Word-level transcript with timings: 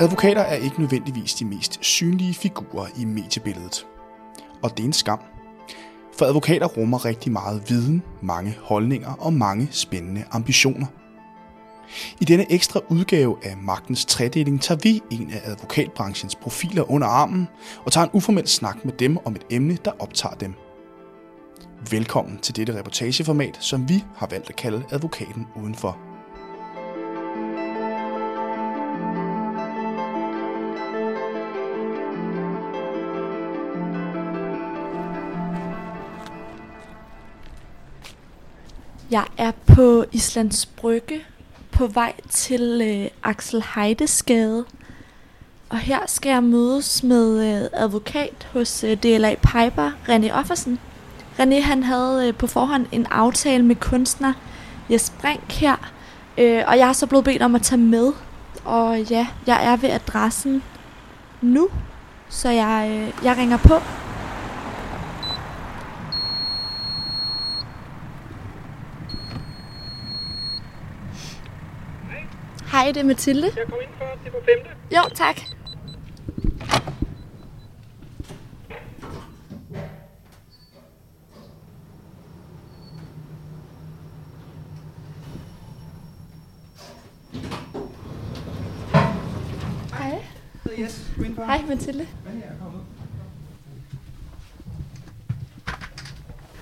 Advokater 0.00 0.40
er 0.40 0.54
ikke 0.54 0.80
nødvendigvis 0.80 1.34
de 1.34 1.44
mest 1.44 1.84
synlige 1.84 2.34
figurer 2.34 2.86
i 2.98 3.04
mediebilledet. 3.04 3.86
Og 4.62 4.70
det 4.70 4.80
er 4.80 4.86
en 4.86 4.92
skam. 4.92 5.20
For 6.18 6.24
advokater 6.24 6.66
rummer 6.66 7.04
rigtig 7.04 7.32
meget 7.32 7.62
viden, 7.68 8.02
mange 8.22 8.56
holdninger 8.62 9.12
og 9.12 9.32
mange 9.32 9.68
spændende 9.70 10.24
ambitioner. 10.30 10.86
I 12.20 12.24
denne 12.24 12.52
ekstra 12.52 12.80
udgave 12.88 13.36
af 13.42 13.56
Magtens 13.56 14.04
Tredeling 14.04 14.62
tager 14.62 14.80
vi 14.82 15.02
en 15.10 15.30
af 15.30 15.50
advokatbranchens 15.50 16.34
profiler 16.34 16.90
under 16.90 17.06
armen 17.06 17.48
og 17.84 17.92
tager 17.92 18.04
en 18.04 18.10
uformel 18.12 18.48
snak 18.48 18.84
med 18.84 18.92
dem 18.92 19.18
om 19.24 19.36
et 19.36 19.44
emne, 19.50 19.78
der 19.84 19.92
optager 19.98 20.34
dem. 20.34 20.54
Velkommen 21.90 22.38
til 22.38 22.56
dette 22.56 22.78
reportageformat, 22.78 23.58
som 23.60 23.88
vi 23.88 24.04
har 24.16 24.26
valgt 24.30 24.50
at 24.50 24.56
kalde 24.56 24.84
Advokaten 24.90 25.46
Udenfor. 25.56 26.05
Jeg 39.10 39.24
er 39.36 39.52
på 39.66 40.04
Islands 40.12 40.66
Brygge 40.66 41.20
på 41.72 41.86
vej 41.86 42.12
til 42.30 42.80
øh, 42.84 43.10
Axel 43.22 43.64
Heidesgade. 43.74 44.64
Og 45.68 45.78
her 45.78 45.98
skal 46.06 46.30
jeg 46.30 46.42
mødes 46.42 47.02
med 47.02 47.54
øh, 47.62 47.68
advokat 47.72 48.48
hos 48.52 48.84
øh, 48.84 48.96
DLA 48.96 49.34
Piper, 49.34 49.90
René 50.08 50.32
Offersen. 50.32 50.78
René 51.38 51.60
han 51.60 51.82
havde 51.82 52.28
øh, 52.28 52.34
på 52.34 52.46
forhånd 52.46 52.86
en 52.92 53.06
aftale 53.10 53.64
med 53.64 53.76
kunstner 53.76 54.32
Jes 54.90 55.12
Brink 55.20 55.52
her, 55.52 55.92
øh, 56.38 56.62
og 56.66 56.78
jeg 56.78 56.88
er 56.88 56.92
så 56.92 57.06
blevet 57.06 57.24
bedt 57.24 57.42
om 57.42 57.54
at 57.54 57.62
tage 57.62 57.80
med. 57.80 58.12
Og 58.64 59.00
ja, 59.00 59.26
jeg 59.46 59.66
er 59.66 59.76
ved 59.76 59.90
adressen 59.90 60.62
nu, 61.42 61.68
så 62.28 62.50
jeg, 62.50 62.88
øh, 62.90 63.24
jeg 63.24 63.36
ringer 63.36 63.56
på. 63.56 63.74
Hej, 72.86 72.92
det 72.92 73.00
er 73.00 73.04
Mathilde. 73.04 73.50
Jeg 73.56 73.66
kom 73.68 73.78
ind 73.82 73.90
for 73.98 74.18
til 74.24 74.30
på 74.30 74.36
femte. 74.44 74.70
Jo, 74.96 75.02
tak. 75.14 75.40
Hej. 89.92 90.22
Yes. 90.78 91.10
Hej, 91.36 91.62
Mathilde. 91.68 92.06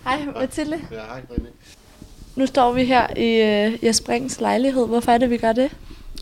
Hej, 0.04 0.24
Mathilde. 0.24 0.80
Ja, 0.90 0.96
hej 0.96 1.22
René. 1.30 1.48
Nu 2.36 2.46
står 2.46 2.72
vi 2.72 2.84
her 2.84 3.16
i 3.16 3.66
uh, 3.66 3.84
Jes 3.84 4.00
Brings 4.00 4.40
lejlighed. 4.40 4.86
Hvorfor 4.86 5.12
er 5.12 5.18
det, 5.18 5.30
vi 5.30 5.36
gør 5.36 5.52
det? 5.52 5.70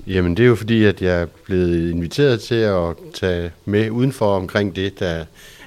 Jamen 0.06 0.36
det 0.36 0.42
er 0.42 0.46
jo 0.46 0.54
fordi, 0.54 0.84
at 0.84 1.02
jeg 1.02 1.22
er 1.22 1.26
blevet 1.44 1.90
inviteret 1.90 2.40
til 2.40 2.54
at 2.54 2.96
tage 3.14 3.50
med 3.64 3.90
udenfor 3.90 4.36
omkring 4.36 4.76
det, 4.76 4.98
der 4.98 5.24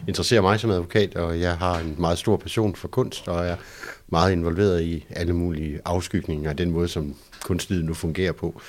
interesserer 0.07 0.41
mig 0.41 0.59
som 0.59 0.71
advokat, 0.71 1.15
og 1.15 1.39
jeg 1.39 1.57
har 1.57 1.79
en 1.79 1.95
meget 1.97 2.17
stor 2.17 2.37
passion 2.37 2.75
for 2.75 2.87
kunst, 2.87 3.27
og 3.27 3.45
er 3.45 3.55
meget 4.07 4.31
involveret 4.31 4.81
i 4.81 5.05
alle 5.09 5.33
mulige 5.33 5.79
afskygninger 5.85 6.49
af 6.49 6.57
den 6.57 6.71
måde, 6.71 6.87
som 6.87 7.15
kunstlivet 7.43 7.85
nu 7.85 7.93
fungerer 7.93 8.31
på. 8.31 8.61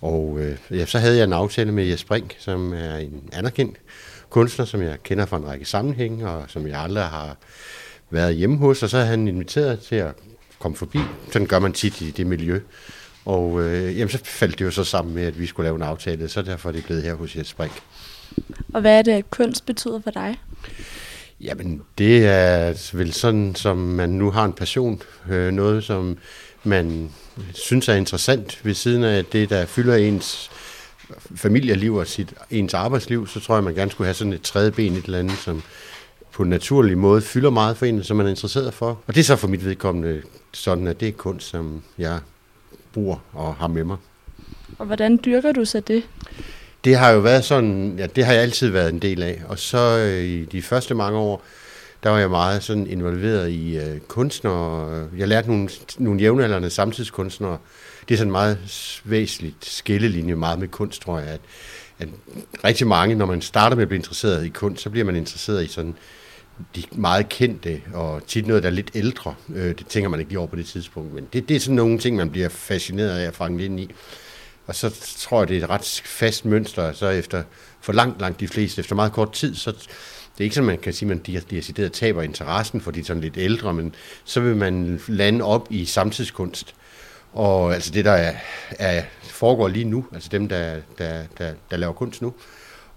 Og 0.00 0.38
øh, 0.40 0.56
ja, 0.70 0.86
så 0.86 0.98
havde 0.98 1.16
jeg 1.16 1.24
en 1.24 1.32
aftale 1.32 1.72
med 1.72 1.84
Jes 1.84 2.04
Brink, 2.04 2.36
som 2.38 2.72
er 2.72 2.96
en 2.96 3.28
anerkendt 3.32 3.76
kunstner, 4.30 4.64
som 4.64 4.82
jeg 4.82 4.96
kender 5.02 5.26
fra 5.26 5.36
en 5.36 5.46
række 5.46 5.64
sammenhænge, 5.64 6.28
og 6.28 6.44
som 6.48 6.66
jeg 6.66 6.80
aldrig 6.80 7.04
har 7.04 7.36
været 8.10 8.34
hjemme 8.34 8.58
hos, 8.58 8.82
og 8.82 8.90
så 8.90 8.96
havde 8.96 9.08
han 9.08 9.28
inviteret 9.28 9.80
til 9.80 9.96
at 9.96 10.14
komme 10.58 10.76
forbi. 10.76 10.98
Sådan 11.32 11.48
gør 11.48 11.58
man 11.58 11.72
tit 11.72 12.00
i 12.00 12.10
det 12.10 12.26
miljø. 12.26 12.60
Og 13.26 13.62
øh, 13.62 13.98
jamen, 13.98 14.08
så 14.08 14.18
faldt 14.24 14.58
det 14.58 14.64
jo 14.64 14.70
så 14.70 14.84
sammen 14.84 15.14
med, 15.14 15.22
at 15.22 15.40
vi 15.40 15.46
skulle 15.46 15.64
lave 15.64 15.76
en 15.76 15.82
aftale, 15.82 16.28
så 16.28 16.42
derfor 16.42 16.68
er 16.68 16.72
det 16.72 16.84
blevet 16.84 17.02
her 17.02 17.14
hos 17.14 17.36
Jes 17.36 17.54
Brink. 17.54 17.82
Og 18.74 18.80
hvad 18.80 18.98
er 18.98 19.02
det, 19.02 19.12
at 19.12 19.30
kunst 19.30 19.66
betyder 19.66 20.00
for 20.00 20.10
dig? 20.10 20.40
Jamen, 21.40 21.82
det 21.98 22.26
er 22.26 22.96
vel 22.96 23.12
sådan, 23.12 23.54
som 23.54 23.76
man 23.76 24.08
nu 24.08 24.30
har 24.30 24.44
en 24.44 24.52
passion. 24.52 25.02
Øh, 25.30 25.52
noget, 25.52 25.84
som 25.84 26.18
man 26.64 27.10
synes 27.54 27.88
er 27.88 27.94
interessant 27.94 28.64
ved 28.64 28.74
siden 28.74 29.04
af 29.04 29.24
det, 29.24 29.50
der 29.50 29.66
fylder 29.66 29.96
ens 29.96 30.50
familieliv 31.36 31.94
og 31.94 32.06
sit, 32.06 32.34
ens 32.50 32.74
arbejdsliv, 32.74 33.26
så 33.26 33.40
tror 33.40 33.54
jeg, 33.54 33.64
man 33.64 33.74
gerne 33.74 33.90
skulle 33.90 34.06
have 34.06 34.14
sådan 34.14 34.32
et 34.32 34.42
tredje 34.42 34.70
ben 34.70 34.92
et 34.92 35.04
eller 35.04 35.18
andet, 35.18 35.38
som 35.38 35.62
på 36.32 36.42
en 36.42 36.50
naturlig 36.50 36.98
måde 36.98 37.22
fylder 37.22 37.50
meget 37.50 37.76
for 37.76 37.86
en, 37.86 38.04
som 38.04 38.16
man 38.16 38.26
er 38.26 38.30
interesseret 38.30 38.74
for. 38.74 39.00
Og 39.06 39.14
det 39.14 39.20
er 39.20 39.24
så 39.24 39.36
for 39.36 39.48
mit 39.48 39.64
vedkommende 39.64 40.22
sådan, 40.52 40.86
at 40.86 41.00
det 41.00 41.08
er 41.08 41.12
kunst, 41.12 41.48
som 41.48 41.82
jeg 41.98 42.18
bruger 42.96 43.16
og 43.32 43.54
har 43.54 43.66
med 43.66 43.84
mig. 43.84 43.96
Og 44.78 44.86
hvordan 44.86 45.20
dyrker 45.24 45.52
du 45.52 45.64
så 45.64 45.80
det? 45.80 46.02
Det 46.84 46.96
har 46.96 47.10
jo 47.10 47.18
været 47.18 47.44
sådan, 47.44 47.94
ja, 47.98 48.06
det 48.06 48.24
har 48.24 48.32
jeg 48.32 48.42
altid 48.42 48.68
været 48.68 48.92
en 48.92 48.98
del 48.98 49.22
af. 49.22 49.42
Og 49.48 49.58
så 49.58 49.98
øh, 49.98 50.24
i 50.24 50.44
de 50.44 50.62
første 50.62 50.94
mange 50.94 51.18
år, 51.18 51.42
der 52.02 52.10
var 52.10 52.18
jeg 52.18 52.30
meget 52.30 52.62
sådan 52.62 52.86
involveret 52.86 53.50
i 53.50 53.76
øh, 53.78 54.00
kunstnere. 54.00 55.08
Jeg 55.16 55.28
lærte 55.28 55.48
nogle, 55.48 55.68
nogle 55.98 56.20
jævnaldrende 56.20 56.70
samtidskunstnere. 56.70 57.58
Det 58.08 58.14
er 58.14 58.18
sådan 58.18 58.32
meget 58.32 58.58
væsentligt 59.04 59.64
skillelinje 59.64 60.34
meget 60.34 60.58
med 60.58 60.68
kunst, 60.68 61.02
tror 61.02 61.18
jeg. 61.18 61.28
At, 61.28 61.40
at 61.98 62.08
rigtig 62.64 62.86
mange, 62.86 63.14
når 63.14 63.26
man 63.26 63.42
starter 63.42 63.76
med 63.76 63.82
at 63.82 63.88
blive 63.88 63.98
interesseret 63.98 64.46
i 64.46 64.48
kunst, 64.48 64.82
så 64.82 64.90
bliver 64.90 65.04
man 65.04 65.16
interesseret 65.16 65.64
i 65.64 65.68
sådan 65.68 65.94
de 66.76 66.82
meget 66.92 67.28
kendte, 67.28 67.82
og 67.94 68.26
tit 68.26 68.46
noget, 68.46 68.62
der 68.62 68.68
er 68.68 68.72
lidt 68.72 68.90
ældre. 68.94 69.34
Øh, 69.54 69.78
det 69.78 69.86
tænker 69.86 70.08
man 70.08 70.20
ikke 70.20 70.30
lige 70.30 70.38
over 70.38 70.48
på 70.48 70.56
det 70.56 70.66
tidspunkt, 70.66 71.14
men 71.14 71.28
det, 71.32 71.48
det 71.48 71.56
er 71.56 71.60
sådan 71.60 71.76
nogle 71.76 71.98
ting, 71.98 72.16
man 72.16 72.30
bliver 72.30 72.48
fascineret 72.48 73.18
af 73.18 73.26
at 73.26 73.34
fange 73.34 73.64
ind 73.64 73.80
i. 73.80 73.90
Og 74.66 74.74
så 74.74 75.16
tror 75.18 75.40
jeg, 75.40 75.48
det 75.48 75.58
er 75.58 75.64
et 75.64 75.70
ret 75.70 76.02
fast 76.04 76.44
mønster, 76.44 76.92
så 76.92 77.08
efter 77.08 77.42
for 77.80 77.92
langt, 77.92 78.20
langt 78.20 78.40
de 78.40 78.48
fleste, 78.48 78.80
efter 78.80 78.94
meget 78.94 79.12
kort 79.12 79.32
tid, 79.32 79.54
så 79.54 79.70
det 79.70 80.40
er 80.40 80.44
ikke 80.44 80.54
sådan, 80.54 80.66
man 80.66 80.78
kan 80.78 80.92
sige, 80.92 81.10
at 81.10 81.28
man 81.28 81.42
decideret 81.50 81.92
taber 81.92 82.22
interessen 82.22 82.80
for 82.80 82.90
de 82.90 83.04
sådan 83.04 83.22
lidt 83.22 83.36
ældre, 83.36 83.74
men 83.74 83.94
så 84.24 84.40
vil 84.40 84.56
man 84.56 85.00
lande 85.08 85.44
op 85.44 85.66
i 85.70 85.84
samtidskunst. 85.84 86.74
Og 87.32 87.74
altså 87.74 87.90
det, 87.90 88.04
der 88.04 88.12
er, 88.12 88.34
er, 88.70 89.02
foregår 89.22 89.68
lige 89.68 89.84
nu, 89.84 90.06
altså 90.12 90.28
dem, 90.32 90.48
der, 90.48 90.76
der, 90.98 91.22
der, 91.38 91.52
der 91.70 91.76
laver 91.76 91.92
kunst 91.92 92.22
nu. 92.22 92.34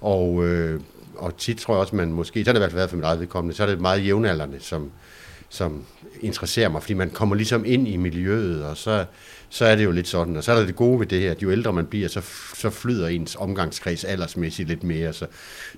Og, 0.02 0.46
øh, 0.46 0.82
og 1.20 1.38
tit 1.38 1.58
tror 1.58 1.74
jeg 1.74 1.82
også, 1.82 1.96
man 1.96 2.12
måske, 2.12 2.44
så 2.44 2.50
har 2.50 2.54
det 2.54 2.60
i 2.60 2.62
hvert 2.62 2.72
fald 2.72 2.80
været 2.80 2.90
for 2.90 2.98
mit 2.98 3.06
eget 3.06 3.20
vedkommende, 3.20 3.56
så 3.56 3.64
er 3.64 3.68
det 3.68 3.82
meget 3.82 4.06
jævnaldrende, 4.06 4.58
som, 4.60 4.92
som 5.50 5.84
interesserer 6.22 6.70
mig, 6.70 6.82
fordi 6.82 6.94
man 6.94 7.10
kommer 7.10 7.36
ligesom 7.36 7.66
ind 7.66 7.88
i 7.88 7.98
miljøet, 7.98 8.66
og 8.66 8.78
så, 8.78 9.06
så 9.50 9.66
er 9.66 9.76
det 9.76 9.84
jo 9.84 9.92
lidt 9.92 10.08
sådan. 10.08 10.38
Og 10.38 10.44
så 10.44 10.52
er 10.52 10.60
der 10.60 10.66
det 10.66 10.76
gode 10.76 11.00
ved 11.00 11.08
det 11.08 11.22
her, 11.22 11.32
at 11.32 11.44
jo 11.44 11.52
ældre 11.52 11.74
man 11.74 11.86
bliver, 11.86 12.08
så, 12.08 12.22
så 12.56 12.70
flyder 12.70 13.08
ens 13.08 13.36
omgangskreds 13.36 14.04
aldersmæssigt 14.04 14.70
lidt 14.70 14.84
mere. 14.84 15.14
Så, 15.14 15.26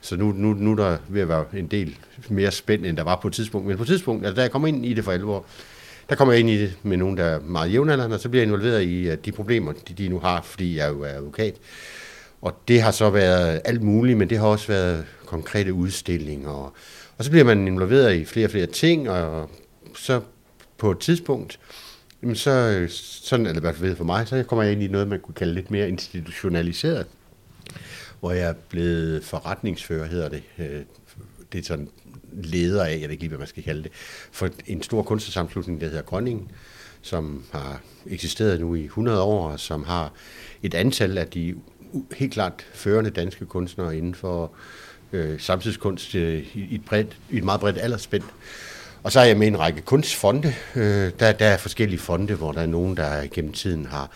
så 0.02 0.16
nu, 0.16 0.32
nu, 0.32 0.54
nu 0.54 0.72
er 0.72 0.76
der 0.76 0.98
ved 1.08 1.22
at 1.22 1.28
være 1.28 1.46
en 1.54 1.68
del 1.68 1.98
mere 2.30 2.52
spændt, 2.52 2.86
end 2.86 2.98
der 2.98 3.04
var 3.04 3.16
på 3.16 3.28
et 3.28 3.34
tidspunkt. 3.34 3.68
Men 3.68 3.78
på 3.78 3.84
et 3.84 3.88
tidspunkt, 3.88 4.26
altså 4.26 4.36
da 4.36 4.42
jeg 4.42 4.52
kommer 4.52 4.68
ind 4.68 4.86
i 4.86 4.94
det 4.94 5.04
for 5.04 5.12
alvor, 5.12 5.46
der 6.10 6.16
kommer 6.16 6.34
jeg 6.34 6.40
ind 6.40 6.50
i 6.50 6.62
det 6.62 6.74
med 6.84 6.98
nogen, 6.98 7.18
der 7.18 7.24
er 7.24 7.40
meget 7.40 7.74
jævnaldrende, 7.74 8.16
og 8.16 8.20
så 8.20 8.30
bliver 8.30 8.42
jeg 8.42 8.48
involveret 8.48 8.82
i 8.84 9.10
øh, 9.10 9.18
de 9.26 9.32
problemer, 9.32 9.72
de, 9.72 9.94
de 9.94 10.08
nu 10.08 10.20
har, 10.20 10.42
fordi 10.42 10.78
jeg 10.78 10.90
jo 10.90 11.02
er 11.02 11.08
advokat. 11.08 11.56
Og 12.42 12.58
det 12.68 12.82
har 12.82 12.92
så 12.92 13.10
været 13.10 13.62
alt 13.66 13.82
muligt, 13.82 14.18
men 14.18 14.30
det 14.30 14.38
har 14.38 14.48
også 14.48 14.68
været 14.68 15.06
konkrete 15.32 15.74
udstillinger. 15.74 16.50
Og, 16.50 16.74
og 17.18 17.24
så 17.26 17.32
bliver 17.32 17.46
man 17.46 17.68
involveret 17.68 18.16
i 18.16 18.26
flere 18.26 18.48
og 18.48 18.52
flere 18.52 18.66
ting, 18.66 19.10
og 19.10 19.50
så 19.96 20.22
på 20.78 20.92
et 20.92 21.00
tidspunkt, 21.00 21.60
jamen 22.22 22.36
så, 22.36 22.86
sådan 22.90 23.46
er 23.46 23.50
det 23.50 23.60
i 23.60 23.62
hvert 23.62 23.76
fald 23.76 23.96
for 23.96 24.04
mig, 24.04 24.28
så 24.28 24.44
kommer 24.44 24.64
jeg 24.64 24.74
ind 24.74 24.84
i 24.84 24.88
noget, 24.88 25.08
man 25.08 25.20
kunne 25.20 25.36
kalde 25.36 25.54
lidt 25.54 25.72
mere 25.72 25.90
institutionaliseret, 25.90 27.06
hvor 28.20 28.32
jeg 28.32 28.50
er 28.50 28.54
blevet 28.70 29.24
forretningsfører, 29.24 30.06
hedder 30.06 30.30
det. 30.30 30.44
Øh, 30.58 30.82
det 31.52 31.60
er 31.60 31.64
sådan 31.64 31.90
leder 32.34 32.86
af, 32.86 32.92
jeg 32.92 33.02
ved 33.02 33.10
ikke 33.10 33.24
lige, 33.24 33.30
hvad 33.30 33.38
man 33.38 33.48
skal 33.48 33.64
kalde 33.64 33.84
det, 33.84 33.92
for 34.32 34.50
en 34.68 34.84
stor 34.84 35.04
kunstnersamslutning, 35.04 35.82
der 35.82 35.88
hedder 35.88 36.02
Grønningen, 36.02 36.52
som 37.02 37.44
har 37.52 37.82
eksisteret 38.08 38.60
nu 38.60 38.76
i 38.76 38.84
100 38.84 39.22
år, 39.22 39.52
og 39.52 39.60
som 39.60 39.84
har 39.84 40.14
et 40.64 40.74
antal 40.74 41.18
af 41.18 41.28
de 41.28 41.56
helt 42.16 42.34
klart 42.34 42.66
førende 42.74 43.10
danske 43.10 43.46
kunstnere 43.46 43.98
inden 43.98 44.16
for 44.16 44.52
øh, 45.14 45.40
samtidskunst 45.40 46.16
øh, 46.16 46.46
i, 46.56 46.76
et 46.76 46.86
bredt, 46.86 47.18
i 47.30 47.38
et 47.38 47.44
meget 47.44 47.62
bredt 47.62 47.78
aldersspænd. 47.78 48.24
Og 49.04 49.12
så 49.12 49.20
er 49.20 49.24
jeg 49.24 49.38
med 49.38 49.48
en 49.48 49.60
række 49.60 49.82
kunstfonde. 49.82 50.54
Øh, 50.76 51.12
der, 51.20 51.32
der 51.32 51.46
er 51.46 51.58
forskellige 51.58 52.00
fonde, 52.00 52.34
hvor 52.34 52.52
der 52.52 52.62
er 52.62 52.66
nogen, 52.66 52.98
der 52.98 53.28
gennem 53.34 53.52
tiden 53.54 53.86
har 53.86 54.12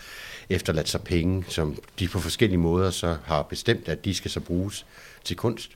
efterladt 0.50 0.88
sig 0.88 1.00
penge, 1.00 1.44
som 1.48 1.76
de 1.98 2.08
på 2.08 2.20
forskellige 2.20 2.58
måder 2.58 2.90
så 2.90 3.16
har 3.24 3.42
bestemt, 3.42 3.88
at 3.88 4.04
de 4.04 4.14
skal 4.14 4.30
så 4.30 4.40
bruges 4.40 4.86
til 5.24 5.36
kunst. 5.36 5.70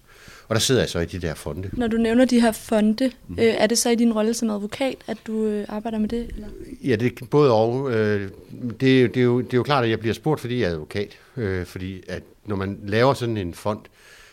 Og 0.48 0.54
der 0.54 0.60
sidder 0.60 0.80
jeg 0.80 0.88
så 0.88 0.98
i 0.98 1.04
de 1.04 1.18
der 1.18 1.34
fonde. 1.34 1.70
Når 1.72 1.86
du 1.86 1.96
nævner 1.96 2.24
de 2.24 2.40
her 2.40 2.52
fonde, 2.52 3.10
mm. 3.28 3.38
øh, 3.38 3.44
er 3.44 3.66
det 3.66 3.78
så 3.78 3.90
i 3.90 3.94
din 3.94 4.12
rolle 4.12 4.34
som 4.34 4.50
advokat, 4.50 4.94
at 5.06 5.16
du 5.26 5.44
øh, 5.44 5.64
arbejder 5.68 5.98
med 5.98 6.08
det? 6.08 6.28
Eller? 6.34 6.48
Ja, 6.84 6.96
det 6.96 7.12
er 7.20 7.26
både 7.26 7.52
og. 7.52 7.92
Øh, 7.92 8.30
det, 8.62 9.14
det, 9.14 9.16
er 9.16 9.22
jo, 9.22 9.40
det 9.40 9.52
er 9.52 9.56
jo 9.56 9.62
klart, 9.62 9.84
at 9.84 9.90
jeg 9.90 10.00
bliver 10.00 10.14
spurgt, 10.14 10.40
fordi 10.40 10.60
jeg 10.60 10.66
er 10.66 10.72
advokat. 10.72 11.18
Øh, 11.36 11.66
fordi 11.66 12.02
at 12.08 12.22
når 12.46 12.56
man 12.56 12.78
laver 12.86 13.14
sådan 13.14 13.36
en 13.36 13.54
fond, 13.54 13.80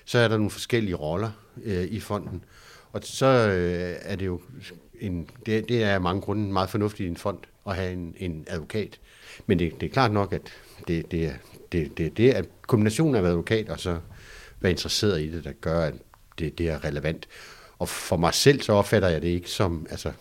så 0.08 0.20
er 0.20 0.28
der 0.28 0.38
nogle 0.38 0.52
forskellige 0.52 0.96
roller 0.96 1.32
øh, 1.64 1.84
i 1.84 2.00
fonden. 2.00 2.44
Og 2.94 3.02
så 3.04 3.26
øh, 3.26 3.96
er 4.02 4.16
det 4.16 4.26
jo 4.26 4.42
en, 5.00 5.30
det, 5.46 5.70
det 5.70 5.84
er 5.84 5.94
af 5.94 6.02
mange 6.02 6.22
grunde 6.22 6.52
meget 6.52 6.70
fornuftigt 6.70 7.08
i 7.08 7.10
en 7.10 7.18
fond 7.18 7.40
at 7.68 7.76
have 7.76 7.94
en, 7.94 8.16
en 8.18 8.46
advokat. 8.48 9.00
Men 9.46 9.60
det, 9.60 9.82
det 9.82 9.90
er 9.90 9.94
klart 9.94 10.12
nok, 10.12 10.34
at 10.34 10.42
det, 10.88 11.12
det, 11.12 11.36
det, 11.72 11.98
det, 11.98 12.18
det 12.18 12.38
er 12.38 12.44
kombinationen 12.68 13.16
af 13.16 13.30
advokat 13.30 13.70
og 13.70 13.80
så 13.80 14.00
være 14.60 14.72
interesseret 14.72 15.22
i 15.22 15.32
det, 15.32 15.44
der 15.44 15.52
gør, 15.52 15.80
at 15.80 15.94
det, 16.40 16.58
det 16.58 16.70
er 16.70 16.84
relevant. 16.84 17.28
Og 17.80 17.90
for 17.90 18.18
mig 18.18 18.34
selv, 18.34 18.62
så 18.62 18.74
opfatter 18.74 19.10
jeg 19.10 19.22
det 19.22 19.28
ikke 19.28 19.50
som, 19.50 19.88
altså, 19.90 20.12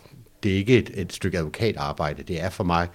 det 0.43 0.51
er 0.51 0.55
ikke 0.55 0.77
et, 0.77 0.91
et 0.93 1.13
stykke 1.13 1.37
advokatarbejde, 1.37 2.23
det 2.23 2.41
er 2.41 2.49
for 2.49 2.63
mig 2.63 2.87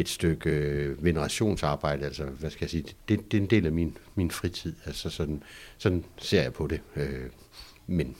et 0.00 0.08
stykke 0.08 0.50
øh, 0.50 1.04
venerationsarbejde, 1.04 2.06
altså, 2.06 2.24
hvad 2.24 2.50
skal 2.50 2.64
jeg 2.64 2.70
sige, 2.70 2.84
det, 3.08 3.32
det 3.32 3.38
er 3.38 3.42
en 3.42 3.50
del 3.50 3.66
af 3.66 3.72
min, 3.72 3.96
min 4.14 4.30
fritid, 4.30 4.74
altså 4.86 5.10
sådan, 5.10 5.42
sådan 5.78 6.04
ser 6.18 6.42
jeg 6.42 6.52
på 6.52 6.66
det. 6.66 6.80
Øh, 6.96 7.26
men, 7.86 8.16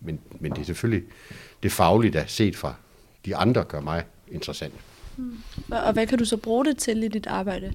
men, 0.00 0.20
men 0.40 0.52
det 0.52 0.60
er 0.60 0.64
selvfølgelig 0.64 1.08
det 1.62 1.72
faglige, 1.72 2.12
der 2.12 2.26
set 2.26 2.56
fra 2.56 2.74
de 3.24 3.36
andre, 3.36 3.64
gør 3.64 3.80
mig 3.80 4.04
interessant. 4.28 4.74
Og 5.70 5.80
og 5.80 5.92
hvad 5.92 6.06
kan 6.06 6.18
du 6.18 6.24
så 6.24 6.36
bruge 6.36 6.64
det 6.64 6.78
til 6.78 7.02
i 7.02 7.08
dit 7.08 7.26
arbejde? 7.26 7.72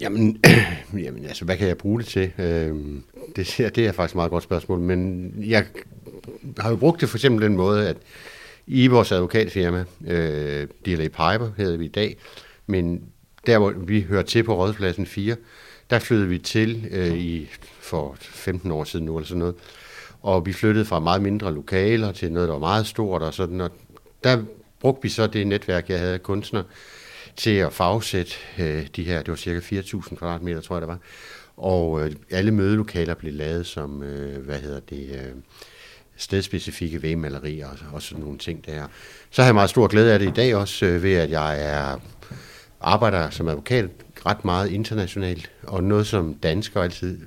Jamen, 0.00 0.42
jamen 1.04 1.24
altså, 1.24 1.44
hvad 1.44 1.56
kan 1.56 1.68
jeg 1.68 1.78
bruge 1.78 2.00
det 2.00 2.06
til? 2.06 2.32
Øh, 2.38 2.76
det, 3.36 3.72
det 3.74 3.78
er 3.78 3.92
faktisk 3.92 4.14
et 4.14 4.16
meget 4.16 4.30
godt 4.30 4.44
spørgsmål, 4.44 4.78
men 4.78 5.32
jeg 5.46 5.66
har 6.58 6.70
jo 6.70 6.76
brugt 6.76 7.00
det 7.00 7.08
for 7.08 7.16
eksempel 7.16 7.44
den 7.44 7.56
måde, 7.56 7.88
at 7.88 7.96
i 8.66 8.86
vores 8.86 9.12
advokatfirma, 9.12 9.84
øh, 10.06 10.68
DLA 10.86 11.08
Piper 11.08 11.50
hedder 11.56 11.76
vi 11.76 11.84
i 11.84 11.88
dag, 11.88 12.16
men 12.66 13.02
der 13.46 13.58
hvor 13.58 13.70
vi 13.70 14.00
hører 14.00 14.22
til 14.22 14.42
på 14.42 14.54
Rådspladsen 14.54 15.06
4, 15.06 15.36
der 15.90 15.98
flyttede 15.98 16.28
vi 16.28 16.38
til 16.38 16.88
øh, 16.90 17.18
i, 17.18 17.48
for 17.80 18.16
15 18.20 18.70
år 18.70 18.84
siden 18.84 19.06
nu 19.06 19.16
eller 19.16 19.26
sådan 19.26 19.38
noget, 19.38 19.54
og 20.22 20.46
vi 20.46 20.52
flyttede 20.52 20.84
fra 20.84 21.00
meget 21.00 21.22
mindre 21.22 21.54
lokaler 21.54 22.12
til 22.12 22.32
noget, 22.32 22.48
der 22.48 22.54
var 22.54 22.60
meget 22.60 22.86
stort 22.86 23.22
og 23.22 23.34
sådan, 23.34 23.60
og 23.60 23.70
der 24.24 24.42
brugte 24.80 25.02
vi 25.02 25.08
så 25.08 25.26
det 25.26 25.46
netværk, 25.46 25.90
jeg 25.90 25.98
havde 25.98 26.14
af 26.14 26.22
kunstnere, 26.22 26.64
til 27.36 27.50
at 27.50 27.72
fagsætte 27.72 28.32
øh, 28.58 28.86
de 28.96 29.04
her, 29.04 29.18
det 29.18 29.28
var 29.28 29.36
cirka 29.36 29.58
4.000 29.58 30.16
kvadratmeter, 30.16 30.60
tror 30.60 30.76
jeg 30.76 30.80
det 30.80 30.88
var, 30.88 30.98
og 31.56 32.04
øh, 32.04 32.12
alle 32.30 32.50
mødelokaler 32.50 33.14
blev 33.14 33.32
lavet 33.32 33.66
som, 33.66 34.02
øh, 34.02 34.44
hvad 34.44 34.58
hedder 34.58 34.80
det, 34.80 35.10
øh, 35.12 35.32
stedspecifikke 36.16 37.02
vægmalerier 37.02 37.68
og, 37.68 37.76
og 37.92 38.02
sådan 38.02 38.24
nogle 38.24 38.38
ting 38.38 38.66
der. 38.66 38.86
Så 39.30 39.42
har 39.42 39.46
jeg 39.46 39.54
meget 39.54 39.70
stor 39.70 39.86
glæde 39.86 40.12
af 40.12 40.18
det 40.18 40.28
i 40.28 40.32
dag 40.32 40.54
også, 40.54 40.86
øh, 40.86 41.02
ved 41.02 41.14
at 41.14 41.30
jeg 41.30 41.64
er 41.64 42.00
arbejder 42.80 43.30
som 43.30 43.48
advokat 43.48 43.88
ret 44.26 44.44
meget 44.44 44.70
internationalt, 44.70 45.50
og 45.62 45.84
noget 45.84 46.06
som 46.06 46.34
danskere 46.34 46.84
altid 46.84 47.20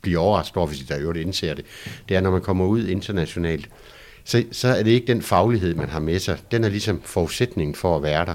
bliver 0.00 0.20
overrasket 0.20 0.56
over, 0.56 0.66
hvis 0.66 0.78
de 0.78 0.84
der 0.84 0.96
i 0.96 1.02
øvrigt 1.02 1.20
indser 1.20 1.54
det, 1.54 1.64
det 2.08 2.16
er, 2.16 2.20
når 2.20 2.30
man 2.30 2.42
kommer 2.42 2.66
ud 2.66 2.86
internationalt, 2.86 3.68
så, 4.24 4.44
så 4.52 4.68
er 4.68 4.82
det 4.82 4.90
ikke 4.90 5.06
den 5.06 5.22
faglighed, 5.22 5.74
man 5.74 5.88
har 5.88 6.00
med 6.00 6.18
sig. 6.18 6.38
Den 6.50 6.64
er 6.64 6.68
ligesom 6.68 7.00
forudsætningen 7.04 7.74
for 7.74 7.96
at 7.96 8.02
være 8.02 8.26
der. 8.26 8.34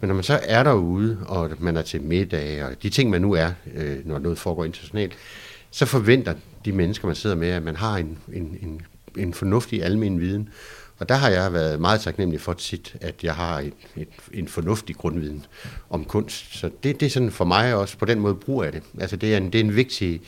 Men 0.00 0.08
når 0.08 0.14
man 0.14 0.24
så 0.24 0.40
er 0.42 0.62
derude, 0.62 1.18
og 1.26 1.50
man 1.58 1.76
er 1.76 1.82
til 1.82 2.02
middag, 2.02 2.64
og 2.64 2.82
de 2.82 2.90
ting, 2.90 3.10
man 3.10 3.20
nu 3.20 3.32
er, 3.32 3.50
øh, 3.74 4.06
når 4.08 4.18
noget 4.18 4.38
foregår 4.38 4.64
internationalt, 4.64 5.12
så 5.70 5.86
forventer 5.86 6.34
de 6.64 6.72
mennesker, 6.72 7.06
man 7.06 7.16
sidder 7.16 7.36
med, 7.36 7.48
at 7.48 7.62
man 7.62 7.76
har 7.76 7.96
en, 7.96 8.18
en, 8.32 8.58
en, 8.62 8.80
en 9.16 9.34
fornuftig 9.34 9.82
almen 9.82 10.20
viden. 10.20 10.48
Og 10.98 11.08
der 11.08 11.14
har 11.14 11.28
jeg 11.28 11.52
været 11.52 11.80
meget 11.80 12.00
taknemmelig 12.00 12.40
for 12.40 12.52
tit, 12.52 12.96
at 13.00 13.24
jeg 13.24 13.34
har 13.34 13.60
et, 13.60 13.72
et, 13.96 14.08
en 14.32 14.48
fornuftig 14.48 14.96
grundviden 14.96 15.46
om 15.90 16.04
kunst. 16.04 16.58
Så 16.58 16.70
det, 16.82 17.00
det 17.00 17.06
er 17.06 17.10
sådan 17.10 17.30
for 17.30 17.44
mig 17.44 17.74
også, 17.74 17.98
på 17.98 18.04
den 18.04 18.20
måde 18.20 18.34
bruger 18.34 18.64
jeg 18.64 18.72
det. 18.72 18.82
Altså 19.00 19.16
det 19.16 19.32
er 19.32 19.36
en, 19.36 19.52
det 19.52 19.60
er 19.60 19.64
en 19.64 19.76
vigtig 19.76 20.20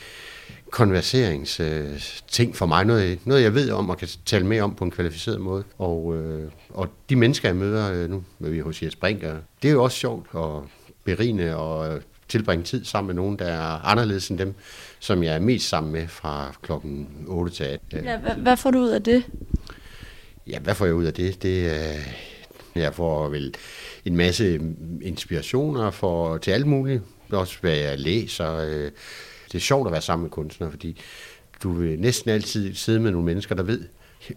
konverseringsting 0.69 2.49
øh, 2.49 2.55
for 2.55 2.65
mig. 2.65 2.85
Noget, 2.85 3.19
noget, 3.25 3.43
jeg 3.43 3.53
ved 3.53 3.71
om 3.71 3.89
og 3.89 3.97
kan 3.97 4.07
tale 4.25 4.45
med 4.45 4.61
om 4.61 4.75
på 4.75 4.83
en 4.83 4.91
kvalificeret 4.91 5.41
måde. 5.41 5.63
Og, 5.77 6.15
øh, 6.17 6.51
og 6.69 6.89
de 7.09 7.15
mennesker, 7.15 7.49
jeg 7.49 7.55
møder, 7.55 7.91
øh, 7.91 8.09
nu 8.09 8.23
med 8.39 8.49
vi 8.49 8.59
hos 8.59 8.83
Jes 8.83 8.95
Brink, 8.95 9.21
det 9.61 9.67
er 9.67 9.71
jo 9.71 9.83
også 9.83 9.97
sjovt 9.97 10.27
og 10.31 10.67
berigende 11.03 11.55
og 11.55 11.99
tilbringe 12.29 12.63
tid 12.65 12.85
sammen 12.85 13.07
med 13.07 13.15
nogen, 13.15 13.39
der 13.39 13.45
er 13.45 13.85
anderledes 13.85 14.29
end 14.29 14.37
dem, 14.39 14.53
som 14.99 15.23
jeg 15.23 15.35
er 15.35 15.39
mest 15.39 15.69
sammen 15.69 15.91
med 15.91 16.07
fra 16.07 16.55
klokken 16.61 17.07
8 17.27 17.51
til 17.55 17.63
18. 17.63 18.03
Ja, 18.03 18.17
hvad, 18.17 18.35
hvad 18.35 18.57
får 18.57 18.71
du 18.71 18.79
ud 18.79 18.89
af 18.89 19.03
det? 19.03 19.23
Ja, 20.47 20.59
hvad 20.59 20.75
får 20.75 20.85
jeg 20.85 20.95
ud 20.95 21.05
af 21.05 21.13
det? 21.13 21.43
Det 21.43 21.67
er, 21.67 21.99
jeg 22.75 22.93
får 22.93 23.29
vel 23.29 23.53
en 24.05 24.15
masse 24.17 24.59
inspirationer 25.01 25.91
for, 25.91 26.37
til 26.37 26.51
alt 26.51 26.67
muligt. 26.67 27.01
Også 27.31 27.57
hvad 27.61 27.75
jeg 27.77 27.99
læser. 27.99 28.55
øh, 28.57 28.91
Det 29.51 29.55
er 29.55 29.59
sjovt 29.59 29.87
at 29.87 29.91
være 29.91 30.01
sammen 30.01 30.23
med 30.23 30.29
kunstnere, 30.31 30.71
fordi 30.71 31.01
du 31.63 31.71
vil 31.71 31.99
næsten 31.99 32.31
altid 32.31 32.75
sidde 32.75 32.99
med 32.99 33.11
nogle 33.11 33.25
mennesker, 33.25 33.55
der 33.55 33.63
ved 33.63 33.81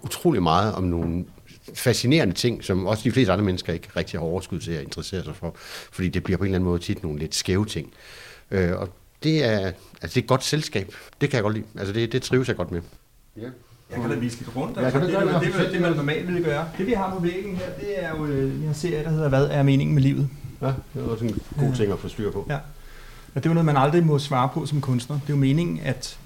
utrolig 0.02 0.42
meget 0.42 0.74
om 0.74 0.84
nogle 0.84 1.24
fascinerende 1.74 2.34
ting, 2.34 2.64
som 2.64 2.86
også 2.86 3.02
de 3.04 3.12
fleste 3.12 3.32
andre 3.32 3.44
mennesker 3.44 3.72
ikke 3.72 3.88
rigtig 3.96 4.20
har 4.20 4.26
overskud 4.26 4.60
til 4.60 4.72
at 4.72 4.82
interessere 4.82 5.24
sig 5.24 5.36
for, 5.36 5.54
fordi 5.92 6.08
det 6.08 6.22
bliver 6.24 6.38
på 6.38 6.44
en 6.44 6.48
eller 6.48 6.56
anden 6.58 6.68
måde 6.70 6.78
tit 6.82 7.02
nogle 7.02 7.18
lidt 7.18 7.34
skæve 7.34 7.66
ting. 7.66 7.92
Øh, 8.50 8.72
Og 8.80 8.88
det 9.22 9.44
er, 9.44 9.58
altså 9.58 9.74
det 10.02 10.16
er 10.16 10.20
et 10.20 10.26
godt 10.26 10.44
selskab. 10.44 10.94
Det 11.20 11.30
kan 11.30 11.36
jeg 11.36 11.42
godt 11.42 11.54
lide. 11.54 11.64
Altså 11.78 11.92
det, 11.94 12.12
det 12.12 12.22
trives 12.22 12.48
jeg 12.48 12.56
godt 12.56 12.70
med. 12.70 12.80
Ja. 13.36 13.42
Jeg 13.90 14.00
kan 14.00 14.10
da 14.10 14.16
vise 14.16 14.38
lidt 14.38 14.56
rundt. 14.56 14.76
Ja, 14.76 14.82
Altså, 14.84 14.98
du 15.00 15.06
det, 15.06 15.14
er 15.14 15.38
det? 15.40 15.52
det, 15.54 15.64
jo 15.68 15.72
det, 15.72 15.80
man 15.80 15.92
normalt 15.92 16.26
ville 16.26 16.42
gøre. 16.44 16.68
Det 16.78 16.86
vi 16.86 16.92
har 16.92 17.10
på 17.14 17.20
væggen 17.22 17.56
her, 17.56 17.66
det 17.80 18.04
er 18.04 18.16
jo 18.16 18.26
øh, 18.26 18.64
en 18.64 18.74
serie, 18.74 19.04
der 19.04 19.10
hedder 19.10 19.28
Hvad 19.28 19.46
er 19.46 19.62
meningen 19.62 19.94
med 19.94 20.02
livet? 20.02 20.28
ja, 20.62 20.66
det 20.66 21.02
er 21.02 21.06
også 21.06 21.24
en 21.24 21.38
god 21.58 21.74
ting 21.76 21.92
at 21.92 21.98
få 21.98 22.08
styr 22.08 22.30
på. 22.32 22.46
Ja. 22.50 22.56
Og 23.34 23.42
det 23.42 23.46
er 23.46 23.50
jo 23.50 23.54
noget, 23.54 23.64
man 23.66 23.76
aldrig 23.76 24.06
må 24.06 24.18
svare 24.18 24.48
på 24.54 24.66
som 24.66 24.80
kunstner. 24.80 25.16
Det 25.16 25.22
er 25.28 25.34
jo 25.34 25.40
meningen, 25.40 25.80
at 25.84 26.18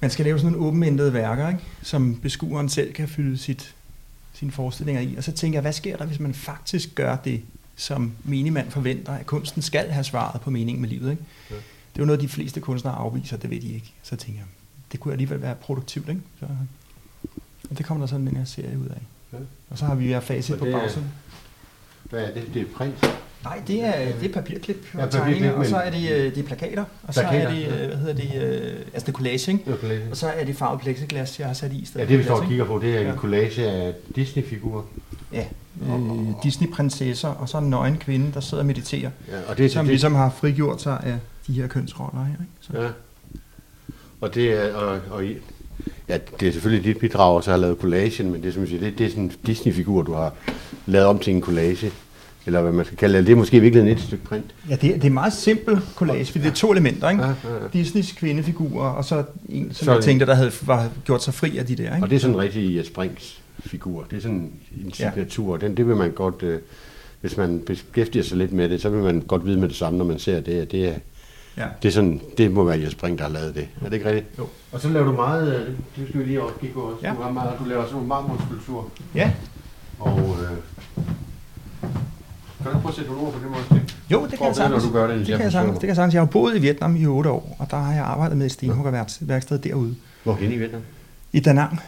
man 0.00 0.10
skal 0.10 0.24
lave 0.24 0.38
sådan 0.38 0.52
nogle 0.52 0.66
åbenendede 0.68 1.12
værker, 1.12 1.48
ikke? 1.48 1.60
som 1.82 2.14
beskueren 2.22 2.68
selv 2.68 2.92
kan 2.92 3.08
fylde 3.08 3.38
sit, 3.38 3.74
sine 4.38 4.52
forestillinger 4.52 5.02
i. 5.02 5.16
Og 5.16 5.24
så 5.24 5.32
tænker 5.32 5.56
jeg, 5.56 5.62
hvad 5.62 5.72
sker 5.72 5.96
der, 5.96 6.04
hvis 6.04 6.20
man 6.20 6.34
faktisk 6.34 6.94
gør 6.94 7.16
det, 7.16 7.42
som 7.76 8.12
minimand 8.24 8.70
forventer, 8.70 9.12
at 9.12 9.26
kunsten 9.26 9.62
skal 9.62 9.90
have 9.90 10.04
svaret 10.04 10.40
på 10.40 10.50
meningen 10.50 10.80
med 10.80 10.88
livet. 10.88 11.10
Ikke? 11.10 11.22
Ja. 11.50 11.54
Det 11.54 11.62
er 11.96 12.00
jo 12.00 12.04
noget, 12.04 12.20
de 12.20 12.28
fleste 12.28 12.60
kunstnere 12.60 12.94
afviser, 12.94 13.36
det 13.36 13.50
ved 13.50 13.60
de 13.60 13.68
ikke. 13.68 13.92
Så 14.02 14.16
tænker 14.16 14.40
jeg, 14.40 14.46
det 14.92 15.00
kunne 15.00 15.12
alligevel 15.12 15.42
være 15.42 15.54
produktivt. 15.54 16.08
Ikke? 16.08 16.20
Så, 16.40 16.46
og 17.70 17.78
det 17.78 17.86
kommer 17.86 18.02
der 18.02 18.08
sådan 18.08 18.26
den 18.26 18.36
her 18.36 18.44
serie 18.44 18.78
ud 18.78 18.86
af. 18.86 19.02
Ja. 19.32 19.38
Og 19.70 19.78
så 19.78 19.84
har 19.84 19.94
vi 19.94 20.06
her 20.06 20.20
facit 20.20 20.58
på 20.58 20.64
bagsiden. 20.64 21.08
Hvad 22.04 22.24
er 22.24 22.34
det? 22.34 22.54
Det 22.54 22.62
er 22.62 22.66
print. 22.76 23.18
Nej, 23.44 23.62
det 23.66 23.84
er, 23.84 23.92
det 24.20 24.28
er 24.28 24.32
papirklip 24.32 24.86
Ja, 24.94 25.02
og 25.04 25.10
papirklip, 25.10 25.12
tegninger, 25.34 25.52
og 25.52 25.58
men- 25.58 25.68
så 25.68 25.76
er 25.76 25.90
det, 25.90 26.10
øh, 26.10 26.24
det 26.34 26.38
er 26.38 26.42
plakater, 26.42 26.84
og 27.02 27.14
så 27.14 27.20
er 27.22 27.28
Plakater, 27.30 27.50
det, 27.54 27.60
ja. 27.62 27.82
øh, 27.82 27.88
hvad 27.88 27.96
hedder 27.96 28.14
det, 28.14 28.42
øh, 28.42 28.76
altså 28.94 29.06
det 29.06 29.14
collage, 29.14 29.52
ikke? 29.52 29.64
Og 30.10 30.16
så 30.16 30.26
er 30.28 30.44
det 30.44 30.56
farvet 30.56 30.80
plexiglas, 30.80 31.38
jeg 31.38 31.46
har 31.46 31.54
sat 31.54 31.72
i 31.72 31.84
stedet 31.84 32.00
Ja, 32.06 32.10
det 32.10 32.18
vi 32.18 32.24
står 32.24 32.34
og 32.40 32.48
kigger 32.48 32.64
på, 32.64 32.78
det 32.82 32.94
er 32.96 33.00
en 33.00 33.06
Ja. 33.06 33.14
collage 33.14 33.66
af 33.70 33.94
Disney-figurer. 34.16 34.82
Ja, 35.32 35.44
øh, 35.82 36.10
Disney-prinsesser, 36.42 37.28
og 37.28 37.48
så 37.48 37.58
en 37.58 37.70
nøgen 37.70 37.96
kvinde, 37.96 38.32
der 38.34 38.40
sidder 38.40 38.62
og 38.62 38.66
mediterer, 38.66 39.10
Ja, 39.28 39.32
og 39.48 39.58
det 39.58 39.66
er 39.66 39.70
som 39.70 39.84
det, 39.84 39.90
ligesom 39.92 40.14
har 40.14 40.30
frigjort 40.30 40.82
sig 40.82 41.00
af 41.02 41.16
de 41.46 41.52
her 41.52 41.66
kønsroller 41.66 42.24
her, 42.24 42.32
ikke? 42.32 42.52
Så. 42.60 42.82
Ja. 42.82 42.88
Og 44.20 44.34
det 44.34 44.52
er, 44.52 44.74
og, 44.74 44.98
og, 45.10 45.24
i- 45.24 45.36
ja, 46.08 46.18
det 46.40 46.48
er 46.48 46.52
selvfølgelig 46.52 46.84
dit 46.84 46.98
bidrag, 46.98 47.34
også 47.36 47.50
at 47.50 47.52
have 47.54 47.60
lavet 47.60 47.78
collagen, 47.80 48.32
men 48.32 48.42
det, 48.42 48.52
som 48.52 48.62
jeg 48.62 48.68
siger, 48.68 48.80
det, 48.80 48.98
det 48.98 49.06
er 49.06 49.10
sådan 49.10 49.24
en 49.24 49.32
Disney-figur, 49.46 50.02
du 50.02 50.12
har 50.14 50.32
lavet 50.86 51.06
om 51.06 51.18
til 51.18 51.32
en 51.34 51.42
collage. 51.42 51.90
Eller 52.46 52.62
hvad 52.62 52.72
man 52.72 52.84
skal 52.84 52.96
kalde 52.98 53.18
det. 53.18 53.26
Det 53.26 53.32
er 53.32 53.36
måske 53.36 53.56
i 53.56 53.60
virkeligheden 53.60 53.96
et 53.98 54.02
stykke 54.04 54.24
print. 54.24 54.44
Ja, 54.70 54.76
det, 54.76 54.90
er- 54.94 54.98
det 54.98 55.04
er 55.04 55.10
meget 55.10 55.32
simpel 55.32 55.80
collage, 55.96 56.24
fordi 56.24 56.44
det 56.44 56.50
er 56.50 56.54
to 56.54 56.72
elementer, 56.72 57.10
ikke? 57.10 57.22
Ja, 57.22 57.28
ja, 57.28 57.34
ja. 57.62 57.68
Disneys 57.72 58.12
kvindefigurer, 58.12 58.88
og 58.90 59.04
så 59.04 59.24
en, 59.48 59.74
som 59.74 59.84
Så- 59.84 59.92
jeg 59.92 60.02
tænkte, 60.02 60.26
der 60.26 60.34
havde 60.34 60.52
var 60.62 60.88
gjort 61.04 61.22
sig 61.24 61.34
fri 61.34 61.58
af 61.58 61.66
de 61.66 61.76
der, 61.76 61.82
ikke? 61.94 62.04
Og 62.04 62.10
det 62.10 62.16
er 62.16 62.20
sådan 62.20 62.34
en 62.36 62.40
rigtig 62.40 62.76
Jes 62.76 62.90
Brinks 62.90 63.40
figur. 63.60 64.04
Det 64.10 64.16
er 64.16 64.20
sådan 64.20 64.36
en 64.84 64.92
signatur. 64.94 65.56
Den, 65.56 65.76
det 65.76 65.88
vil 65.88 65.96
man 65.96 66.10
godt, 66.10 66.42
øh, 66.42 66.58
hvis 67.20 67.36
man 67.36 67.60
beskæftiger 67.66 68.22
sig 68.24 68.36
lidt 68.38 68.52
med 68.52 68.68
det, 68.68 68.82
så 68.82 68.88
vil 68.88 69.02
man 69.02 69.20
godt 69.20 69.46
vide 69.46 69.60
med 69.60 69.68
det 69.68 69.76
samme, 69.76 69.98
når 69.98 70.04
man 70.04 70.18
ser 70.18 70.40
det. 70.40 70.52
at 70.52 70.72
Det, 70.72 70.88
er, 70.88 70.94
Ja. 71.56 71.64
det, 71.82 71.88
er 71.88 71.92
sådan, 71.92 72.20
det 72.38 72.50
må 72.52 72.64
være 72.64 72.80
Jes 72.80 72.94
Brink, 72.94 73.18
der 73.18 73.24
har 73.24 73.32
lavet 73.32 73.54
det. 73.54 73.68
Er 73.80 73.84
det 73.84 73.92
ikke 73.92 74.06
rigtigt? 74.08 74.26
Jo. 74.38 74.46
Og 74.72 74.80
så 74.80 74.88
laver 74.88 75.06
du 75.06 75.12
meget, 75.12 75.54
øh, 75.60 75.66
det 75.96 76.08
skal 76.08 76.20
vi 76.20 76.24
lige 76.24 76.42
også 76.42 76.54
kigge. 76.60 76.80
Ja. 77.02 77.10
Du, 77.16 77.22
har 77.22 77.30
meget, 77.30 77.50
du 77.58 77.64
laver 77.64 77.82
sådan 77.82 77.92
nogle 77.94 78.08
marmorskulpturer. 78.08 78.84
Ja, 79.14 79.30
Og 79.98 80.18
øh, 80.18 81.04
kan 82.70 82.76
du 82.76 82.82
prøve 82.82 82.90
at 82.90 82.94
sætte 82.96 83.10
nogle 83.10 83.26
ord 83.26 83.32
på 83.32 83.38
det 83.38 83.50
måde? 83.50 83.82
jo, 84.10 84.26
det 84.30 84.38
kan 84.38 84.46
jeg 84.46 84.56
sagtens. 84.56 84.84
du 84.84 84.92
gør 84.92 85.06
det, 85.06 85.18
det 85.18 85.26
kan 85.26 85.40
jeg 85.40 85.52
sagtens. 85.52 85.72
Det 85.74 85.80
kan 85.80 85.88
jeg 85.88 85.96
sagtens. 85.96 86.14
Jeg 86.14 86.20
har 86.20 86.26
boet 86.26 86.56
i 86.56 86.60
Vietnam 86.60 86.96
i 86.96 87.06
otte 87.06 87.30
år, 87.30 87.56
og 87.58 87.70
der 87.70 87.76
har 87.76 87.94
jeg 87.94 88.04
arbejdet 88.04 88.36
med 88.36 88.46
et 88.46 88.52
stenhuggerværksted 88.52 89.58
derude. 89.58 89.94
Hvorhen 90.24 90.52
i 90.52 90.56
Vietnam? 90.56 90.80
i 91.32 91.40
Da 91.40 91.52
Nang. 91.52 91.80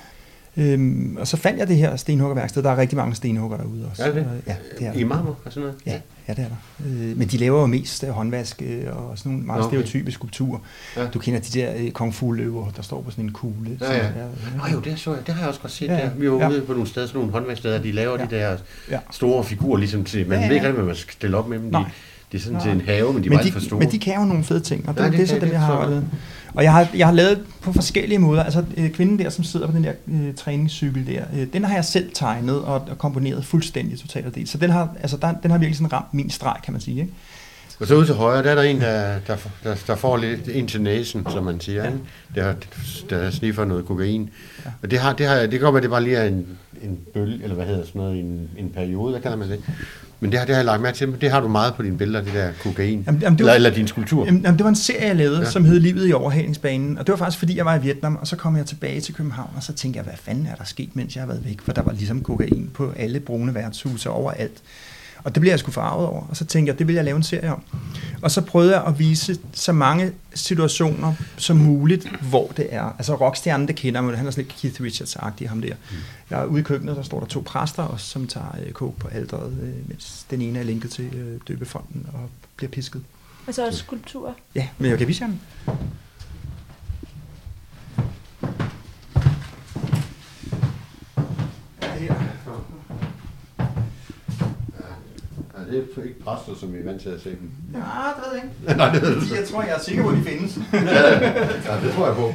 Øhm, 0.57 1.17
og 1.21 1.27
så 1.27 1.37
fandt 1.37 1.59
jeg 1.59 1.69
det 1.69 1.77
her 1.77 1.97
stenhuggerværksted. 1.97 2.63
Der 2.63 2.71
er 2.71 2.77
rigtig 2.77 2.97
mange 2.97 3.15
stenhugger 3.15 3.57
derude 3.57 3.87
også. 3.91 4.03
Er 4.05 4.07
det 4.13 4.15
det? 4.15 4.27
Ja, 4.47 4.57
det 4.79 4.87
er 4.87 4.93
I 4.93 5.01
der. 5.01 5.07
marmor 5.07 5.39
og 5.45 5.53
sådan 5.53 5.61
noget? 5.63 5.77
Ja, 5.87 6.01
ja, 6.29 6.33
det 6.35 6.45
er 6.45 6.49
der. 6.49 6.87
Øh, 6.87 7.19
men 7.19 7.29
de 7.29 7.37
laver 7.37 7.61
jo 7.61 7.67
mest 7.67 8.05
øh, 8.05 8.11
håndvask 8.11 8.63
øh, 8.67 8.97
og 8.97 9.19
sådan 9.19 9.33
nogle 9.33 9.47
meget 9.47 9.61
okay. 9.65 9.71
stereotype 9.71 10.13
skulpturer. 10.13 10.59
Ja. 10.97 11.07
Du 11.07 11.19
kender 11.19 11.41
de 11.41 11.59
der 11.61 11.73
øh, 11.77 11.91
kung 11.91 12.15
fu 12.15 12.33
løver, 12.33 12.71
der 12.71 12.83
står 12.83 13.03
på 13.03 13.11
sådan 13.11 13.25
en 13.25 13.33
kugle. 13.33 13.79
Ja, 13.81 13.87
Så, 13.87 13.93
ja. 13.93 13.99
ja, 14.07 14.11
Nå 14.57 14.63
jo, 14.73 14.81
det, 14.81 14.99
så 14.99 15.15
jeg, 15.15 15.27
det 15.27 15.35
har 15.35 15.41
jeg 15.41 15.49
også 15.49 15.61
godt 15.61 15.73
set 15.73 15.87
Ja, 15.89 15.93
ja, 15.95 15.99
ja. 15.99 16.05
der. 16.05 16.11
Vi 16.15 16.31
var 16.31 16.37
Ja. 16.39 16.49
ude 16.49 16.61
på 16.63 16.73
nogle 16.73 16.89
steder, 16.89 17.07
sådan 17.07 17.19
nogle 17.19 17.33
håndværkssteder, 17.33 17.83
de 17.83 17.93
laver 17.93 18.19
Ja. 18.21 18.25
de 18.25 18.31
der 18.37 18.57
Ja. 18.91 18.99
store 19.11 19.45
figurer, 19.45 19.79
ligesom 19.79 20.05
til, 20.05 20.29
man 20.29 20.29
Ja, 20.29 20.35
ja, 20.35 20.41
ja. 20.43 20.49
ved 20.49 20.55
ikke 20.55 20.67
rigtig, 20.67 20.77
hvad 20.77 20.87
man 20.87 20.97
skal 20.97 21.13
stille 21.13 21.37
op 21.37 21.49
med 21.49 21.59
dem. 21.59 21.67
De, 21.67 21.73
Nej. 21.73 21.91
Det 22.33 22.39
er 22.39 22.43
sådan 22.43 22.59
Nå. 22.59 22.63
til 22.63 22.71
en 22.71 22.81
have, 22.81 23.13
men 23.13 23.23
de 23.23 23.27
er 23.27 23.31
men, 23.31 23.37
meget 23.37 23.53
for 23.53 23.61
de, 23.61 23.67
store. 23.67 23.79
men 23.79 23.91
de 23.91 23.99
kan 23.99 24.15
jo 24.15 24.25
nogle 24.25 24.45
fede 24.45 24.61
ting, 24.61 24.89
og 24.89 24.95
det, 24.95 25.01
Ja, 25.01 25.05
det 25.05 25.13
det, 25.13 25.19
det 25.19 25.25
er 25.25 25.29
så 25.29 25.35
de, 25.35 25.41
dem, 25.41 25.53
jeg 25.53 25.61
har 25.61 25.73
arbejdet. 25.73 26.05
Og 26.55 26.65
jeg 26.65 26.73
har, 26.73 26.89
jeg 26.95 27.07
har 27.07 27.15
lavet 27.15 27.45
på 27.61 27.73
forskellige 27.73 28.19
måder, 28.19 28.43
altså 28.43 28.65
øh, 28.77 28.91
kvinden 28.91 29.19
der, 29.19 29.31
som 29.31 29.45
sidder 29.45 29.67
på 29.67 29.73
den 29.73 29.85
der 29.85 29.93
øh, 30.09 30.35
træningscykel 30.35 31.07
der, 31.07 31.25
øh, 31.37 31.47
den 31.53 31.65
har 31.65 31.75
jeg 31.75 31.85
selv 31.85 32.11
tegnet 32.15 32.63
og, 32.63 32.75
og 32.91 32.99
komponeret 32.99 33.45
fuldstændig 33.45 33.99
totalt 33.99 34.27
og 34.27 34.35
delt. 34.35 34.49
Så 34.49 34.59
den 34.59 34.71
har, 34.71 34.95
altså, 35.01 35.17
der, 35.17 35.33
den 35.33 35.51
har 35.51 35.59
virkelig 35.59 35.77
sådan 35.77 35.93
ramt 35.93 36.15
min 36.15 36.31
streg, 36.31 36.57
kan 36.65 36.73
man 36.73 36.81
sige. 36.81 37.01
Ikke? 37.01 37.13
Og 37.81 37.87
så 37.87 37.95
ude 37.95 38.07
til 38.07 38.15
højre, 38.15 38.43
der 38.43 38.51
er 38.51 38.55
der 38.55 38.63
en, 38.63 38.81
der, 38.81 39.19
der, 39.27 39.37
der, 39.65 39.75
der 39.87 39.95
får 39.97 40.17
lidt 40.17 40.49
ind 40.49 40.69
til 40.69 40.83
næsen, 40.83 41.27
som 41.31 41.45
man 41.45 41.61
siger. 41.61 41.85
Ja. 41.85 41.91
Der, 42.35 42.55
der 43.11 43.31
sniffer 43.31 43.65
noget 43.65 43.85
kokain. 43.87 44.31
Ja. 44.65 44.71
Og 44.83 44.91
det, 44.91 44.99
har, 44.99 45.13
det, 45.13 45.27
har, 45.27 45.41
det 45.41 45.51
kan 45.51 45.61
godt 45.61 45.75
være, 45.75 45.83
det 45.83 45.91
bare 45.91 46.03
lige 46.03 46.17
er 46.17 46.25
en, 46.27 46.47
en 46.83 46.99
bølge, 47.15 47.43
eller 47.43 47.57
hvad 47.57 47.67
hedder 47.67 47.87
sådan 47.87 48.01
noget, 48.01 48.19
en, 48.21 48.49
en 48.59 48.71
periode, 48.71 49.11
hvad 49.11 49.21
kalder 49.21 49.37
man 49.37 49.51
det? 49.51 49.61
Men 50.21 50.31
det 50.31 50.39
har, 50.39 50.47
det 50.47 50.55
har 50.55 50.61
jeg 50.61 50.67
lagt 50.67 50.83
mærke 50.83 50.97
til, 50.97 51.09
men 51.09 51.21
det 51.21 51.31
har 51.31 51.41
du 51.41 51.49
meget 51.49 51.75
på 51.75 51.83
dine 51.83 51.99
billeder, 51.99 52.25
det 52.25 52.33
der 52.35 52.51
kokain. 52.63 53.03
Jamen, 53.07 53.21
jamen, 53.21 53.39
det 53.39 53.41
eller, 53.41 53.53
var- 53.53 53.57
eller 53.57 53.71
din 53.71 53.87
skulptur. 53.87 54.25
Jamen, 54.27 54.43
jamen, 54.43 54.59
det 54.59 54.65
var 54.65 54.69
en 54.71 54.77
serie, 54.77 55.07
jeg 55.07 55.17
lavede. 55.17 55.39
Ja. 55.39 55.51
som 55.51 55.65
hed 55.65 55.81
Livet 55.81 56.09
i 56.09 56.13
overhalingsbanen. 56.13 56.99
Og 56.99 57.07
det 57.07 57.13
var 57.13 57.17
faktisk, 57.19 57.39
fordi 57.39 57.57
jeg 57.57 57.65
var 57.65 57.77
i 57.77 57.81
Vietnam, 57.83 58.17
og 58.21 58.27
så 58.27 58.37
kom 58.37 58.57
jeg 58.57 58.67
tilbage 58.67 59.01
til 59.01 59.15
København, 59.15 59.51
og 59.57 59.63
så 59.63 59.73
tænkte 59.73 59.97
jeg, 59.99 60.05
hvad 60.05 60.15
fanden 60.23 60.47
er 60.47 60.55
der 60.55 60.65
sket, 60.65 60.97
mens 60.97 61.15
jeg 61.17 61.23
har 61.23 61.27
været 61.29 61.45
væk? 61.45 61.61
For 61.61 61.73
der 61.73 61.83
var 61.83 61.93
ligesom 61.93 62.23
kokain 62.23 62.71
på 62.75 62.93
alle 62.97 63.21
brune 63.21 63.55
værtshuse 63.55 64.11
overalt. 64.11 64.63
Og 65.25 65.35
det 65.35 65.41
blev 65.41 65.51
jeg 65.51 65.59
sgu 65.59 65.71
farvet 65.71 66.07
over, 66.07 66.27
og 66.31 66.37
så 66.37 66.45
tænkte 66.45 66.71
jeg, 66.71 66.79
det 66.79 66.87
vil 66.87 66.95
jeg 66.95 67.05
lave 67.05 67.17
en 67.17 67.23
serie 67.23 67.53
om. 67.53 67.63
Og 68.23 68.31
så 68.31 68.41
prøvede 68.41 68.73
jeg 68.73 68.87
at 68.87 68.99
vise 68.99 69.39
så 69.53 69.73
mange 69.73 70.13
situationer 70.35 71.15
som 71.37 71.57
muligt, 71.57 72.09
hvor 72.21 72.53
det 72.57 72.75
er. 72.75 72.83
Altså 72.99 73.15
rockstjernen, 73.15 73.69
det 73.69 73.77
kender 73.77 74.01
man, 74.01 74.15
han 74.15 74.27
er 74.27 74.31
sådan 74.31 74.45
lidt 74.45 74.57
Keith 74.57 74.83
Richards-agtig, 74.83 75.49
ham 75.49 75.61
der. 75.61 75.75
Jeg 76.31 76.41
er 76.41 76.45
ude 76.45 76.61
i 76.61 76.63
køkkenet, 76.63 76.97
der 76.97 77.03
står 77.03 77.21
der 77.21 77.27
to 77.27 77.43
præster 77.47 77.83
også, 77.83 78.07
som 78.07 78.27
tager 78.27 78.57
øh, 78.67 78.73
kog 78.73 78.95
på 78.99 79.09
alderet, 79.09 79.53
øh, 79.63 79.89
mens 79.89 80.27
den 80.31 80.43
ene 80.43 80.59
er 80.59 80.63
linket 80.63 80.91
til 80.91 81.15
øh, 81.15 81.41
døbefonden 81.49 82.07
og 82.13 82.29
bliver 82.57 82.71
pisket. 82.71 83.03
Altså 83.47 83.67
også 83.67 83.79
skulpturer. 83.79 84.33
Ja, 84.55 84.69
men 84.79 84.91
jeg 84.91 84.99
kan 84.99 85.09
vise 85.09 85.25
jer 85.25 85.31
den. 85.31 85.41
Ja, 91.83 91.99
her. 91.99 92.15
Ja, 95.59 95.60
det 95.71 95.89
er 95.97 96.03
ikke 96.03 96.21
præster, 96.25 96.55
som 96.61 96.73
vi 96.73 96.79
er 96.79 96.85
vant 96.85 97.03
til 97.03 97.09
at 97.09 97.21
se 97.21 97.31
dem. 97.31 97.51
Ja, 97.75 97.79
det 97.79 98.23
ved 98.25 98.33
jeg 98.35 98.45
ikke. 98.45 98.77
Nej, 98.81 98.93
det 98.93 99.03
ved 99.03 99.21
De, 99.21 99.37
Jeg 99.41 99.49
tror, 99.49 99.63
jeg 99.63 99.75
er 99.75 99.81
sikker 99.81 100.03
på, 100.03 100.09
at 100.09 100.17
de 100.17 100.23
findes. 100.23 100.59
Ja, 100.73 101.75
det 101.85 101.93
tror 101.95 102.07
jeg 102.07 102.17
på. 102.17 102.27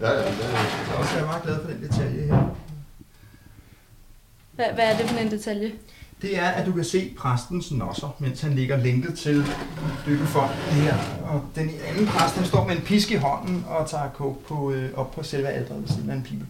Ja, 0.00 0.10
ja. 0.10 0.10
Jeg 0.10 0.94
er 0.94 0.98
også 0.98 1.14
være 1.14 1.26
meget 1.26 1.42
glad 1.42 1.56
for 1.62 1.70
den 1.70 1.82
detalje 1.82 2.22
her. 2.26 2.56
Hvad, 4.52 4.66
hvad 4.74 4.84
er 4.84 4.96
det 4.96 5.10
for 5.10 5.18
en 5.18 5.30
detalje? 5.30 5.72
Det 6.22 6.38
er, 6.38 6.48
at 6.48 6.66
du 6.66 6.72
kan 6.72 6.84
se 6.84 7.14
præstens 7.18 7.72
nosser, 7.72 8.16
mens 8.18 8.40
han 8.40 8.52
ligger 8.54 8.76
lænket 8.76 9.18
til 9.18 9.44
døbefonden 10.06 10.56
her. 10.56 10.94
Og 11.22 11.42
den 11.54 11.70
anden 11.88 12.06
præst, 12.06 12.36
han 12.36 12.44
står 12.44 12.66
med 12.66 12.76
en 12.76 12.82
pisk 12.82 13.10
i 13.10 13.14
hånden 13.14 13.64
og 13.68 13.90
tager 13.90 14.08
kog 14.14 14.42
på, 14.48 14.72
øh, 14.72 14.88
op 14.94 15.10
på 15.12 15.22
selve 15.22 15.48
alderet 15.48 15.82
ved 15.82 15.88
siden 15.88 16.10
af 16.10 16.14
en 16.14 16.22
pibe. 16.22 16.46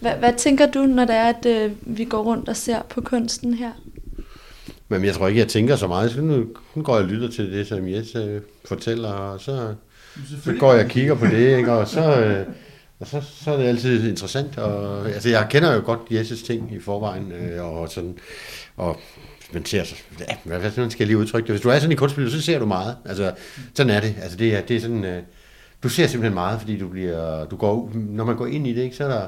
Hvad, 0.00 0.12
hvad 0.12 0.32
tænker 0.36 0.66
du, 0.66 0.82
når 0.82 1.04
det 1.04 1.16
er, 1.16 1.28
at 1.28 1.46
øh, 1.46 1.72
vi 1.80 2.04
går 2.04 2.22
rundt 2.22 2.48
og 2.48 2.56
ser 2.56 2.82
på 2.88 3.00
kunsten 3.00 3.54
her? 3.54 3.72
Men 4.88 5.04
jeg 5.04 5.14
tror 5.14 5.28
ikke, 5.28 5.40
jeg 5.40 5.48
tænker 5.48 5.76
så 5.76 5.86
meget. 5.86 6.10
Så 6.10 6.20
nu, 6.20 6.46
nu 6.74 6.82
går 6.82 6.94
jeg 6.94 7.04
og 7.04 7.10
lytter 7.10 7.30
til 7.30 7.52
det, 7.52 7.66
som 7.66 7.88
Jes 7.88 8.14
øh, 8.14 8.40
fortæller, 8.64 9.08
og 9.08 9.40
så, 9.40 9.74
så 10.44 10.54
går 10.60 10.74
jeg 10.74 10.84
og 10.84 10.90
kigger 10.90 11.14
på 11.14 11.26
det, 11.26 11.56
ikke? 11.56 11.72
og 11.72 11.88
så, 11.88 12.20
øh, 12.20 12.46
og 13.00 13.06
så, 13.06 13.22
så 13.44 13.52
er 13.52 13.56
det 13.56 13.64
altid 13.64 14.08
interessant. 14.08 14.58
Og, 14.58 15.08
altså, 15.08 15.28
jeg 15.28 15.46
kender 15.50 15.74
jo 15.74 15.82
godt 15.84 16.00
Jes' 16.10 16.46
ting 16.46 16.72
i 16.72 16.80
forvejen, 16.80 17.32
øh, 17.32 17.64
og 17.64 17.88
sådan, 17.90 18.18
og 18.76 19.00
man 19.52 19.64
ser 19.64 19.84
så, 19.84 19.94
ja, 20.20 20.36
hvad, 20.44 20.70
skal 20.70 20.90
jeg 20.98 21.06
lige 21.06 21.18
udtrykke 21.18 21.46
det? 21.46 21.52
Hvis 21.52 21.60
du 21.60 21.68
er 21.68 21.78
sådan 21.78 21.92
i 21.92 21.94
kunstmiljøet, 21.94 22.32
så 22.32 22.42
ser 22.42 22.58
du 22.58 22.66
meget. 22.66 22.96
Altså, 23.04 23.32
sådan 23.74 23.90
er 23.90 24.00
det. 24.00 24.14
Altså, 24.22 24.36
det 24.36 24.54
er, 24.54 24.60
det 24.60 24.76
er 24.76 24.80
sådan, 24.80 25.04
øh, 25.04 25.22
du 25.82 25.88
ser 25.88 26.06
simpelthen 26.06 26.34
meget, 26.34 26.60
fordi 26.60 26.78
du 26.78 26.88
bliver, 26.88 27.44
du 27.44 27.56
går, 27.56 27.90
når 27.94 28.24
man 28.24 28.36
går 28.36 28.46
ind 28.46 28.66
i 28.66 28.74
det, 28.74 28.82
ikke, 28.82 28.96
så 28.96 29.04
er 29.04 29.08
der 29.08 29.26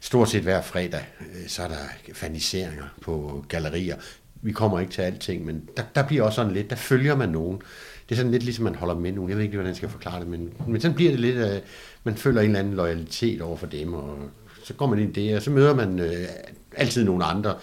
stort 0.00 0.28
set 0.28 0.42
hver 0.42 0.62
fredag, 0.62 1.04
øh, 1.20 1.48
så 1.48 1.62
er 1.62 1.68
der 1.68 2.12
faniseringer 2.12 2.84
på 3.02 3.44
gallerier. 3.48 3.96
Vi 4.42 4.52
kommer 4.52 4.80
ikke 4.80 4.92
til 4.92 5.02
alting, 5.02 5.46
men 5.46 5.62
der, 5.76 5.82
der 5.94 6.02
bliver 6.06 6.22
også 6.22 6.36
sådan 6.36 6.52
lidt, 6.52 6.70
der 6.70 6.76
følger 6.76 7.16
man 7.16 7.28
nogen. 7.28 7.62
Det 8.08 8.14
er 8.14 8.16
sådan 8.16 8.32
lidt 8.32 8.42
ligesom, 8.42 8.64
man 8.64 8.74
holder 8.74 8.94
med 8.94 9.12
nogen. 9.12 9.30
Jeg 9.30 9.36
ved 9.36 9.44
ikke, 9.44 9.56
hvordan 9.56 9.68
jeg 9.68 9.76
skal 9.76 9.88
forklare 9.88 10.20
det, 10.20 10.28
men, 10.28 10.52
men 10.68 10.80
sådan 10.80 10.94
bliver 10.94 11.10
det 11.10 11.20
lidt, 11.20 11.36
at 11.36 11.62
man 12.04 12.16
føler 12.16 12.40
en 12.40 12.46
eller 12.46 12.58
anden 12.58 12.74
loyalitet 12.74 13.42
over 13.42 13.56
for 13.56 13.66
dem, 13.66 13.94
og 13.94 14.18
så 14.64 14.74
går 14.74 14.86
man 14.86 14.98
ind 14.98 15.16
i 15.16 15.28
det, 15.28 15.36
og 15.36 15.42
så 15.42 15.50
møder 15.50 15.74
man 15.74 15.98
øh, 15.98 16.28
altid 16.76 17.04
nogle 17.04 17.24
andre. 17.24 17.54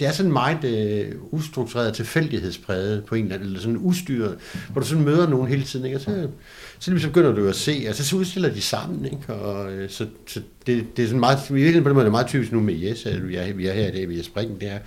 Det 0.00 0.08
er 0.08 0.12
sådan 0.12 0.32
meget 0.32 0.64
øh, 0.64 1.12
ustruktureret, 1.30 1.94
tilfældighedspræget 1.94 3.04
på 3.04 3.14
en 3.14 3.22
eller 3.22 3.34
anden, 3.34 3.48
eller 3.48 3.60
sådan 3.60 3.78
ustyret, 3.80 4.38
hvor 4.72 4.80
du 4.80 4.86
sådan 4.86 5.04
møder 5.04 5.28
nogen 5.28 5.48
hele 5.48 5.62
tiden, 5.62 5.86
ikke? 5.86 5.96
og 5.96 6.00
så, 6.00 6.28
så 6.78 6.98
så 6.98 7.06
begynder 7.06 7.32
du 7.32 7.48
at 7.48 7.56
se, 7.56 7.86
og 7.88 7.94
så 7.94 8.16
udstiller 8.16 8.52
de 8.52 8.60
sammen, 8.60 9.04
ikke? 9.04 9.34
og 9.34 9.72
øh, 9.72 9.90
så, 9.90 10.06
så 10.26 10.40
det, 10.66 10.96
det 10.96 11.02
er 11.02 11.06
sådan 11.06 11.20
meget, 11.20 11.38
i 11.50 11.52
virkeligheden 11.52 11.82
på 11.82 11.88
den 11.88 11.94
måde, 11.94 12.04
det 12.04 12.08
er 12.08 12.12
meget 12.12 12.26
typisk 12.26 12.52
nu 12.52 12.60
med 12.60 12.74
Jes, 12.74 13.06
at 13.06 13.28
vi 13.28 13.36
er, 13.36 13.54
vi 13.54 13.66
er 13.66 13.72
her 13.72 13.88
i 13.88 13.90
dag 13.90 14.08
vi 14.08 14.18
er 14.18 14.22
springen, 14.22 14.60
det 14.60 14.70
er, 14.70 14.78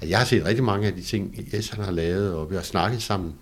at 0.00 0.08
jeg 0.10 0.18
har 0.18 0.24
set 0.24 0.44
rigtig 0.44 0.64
mange 0.64 0.86
af 0.86 0.92
de 0.92 1.02
ting, 1.02 1.48
Jes 1.54 1.68
han 1.68 1.84
har 1.84 1.92
lavet, 1.92 2.34
og 2.34 2.50
vi 2.50 2.54
har 2.54 2.62
snakket 2.62 3.02
sammen, 3.02 3.34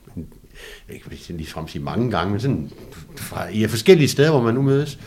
jeg 0.89 1.01
kan 1.03 1.13
ikke 1.13 1.33
lige 1.33 1.47
frem 1.47 1.69
sige 1.69 1.83
mange 1.83 2.11
gange, 2.11 2.31
men 2.31 2.41
sådan 2.41 2.71
fra, 3.17 3.49
i 3.49 3.67
forskellige 3.67 4.09
steder, 4.09 4.31
hvor 4.31 4.43
man 4.43 4.55
nu 4.55 4.63
mødes. 4.63 4.99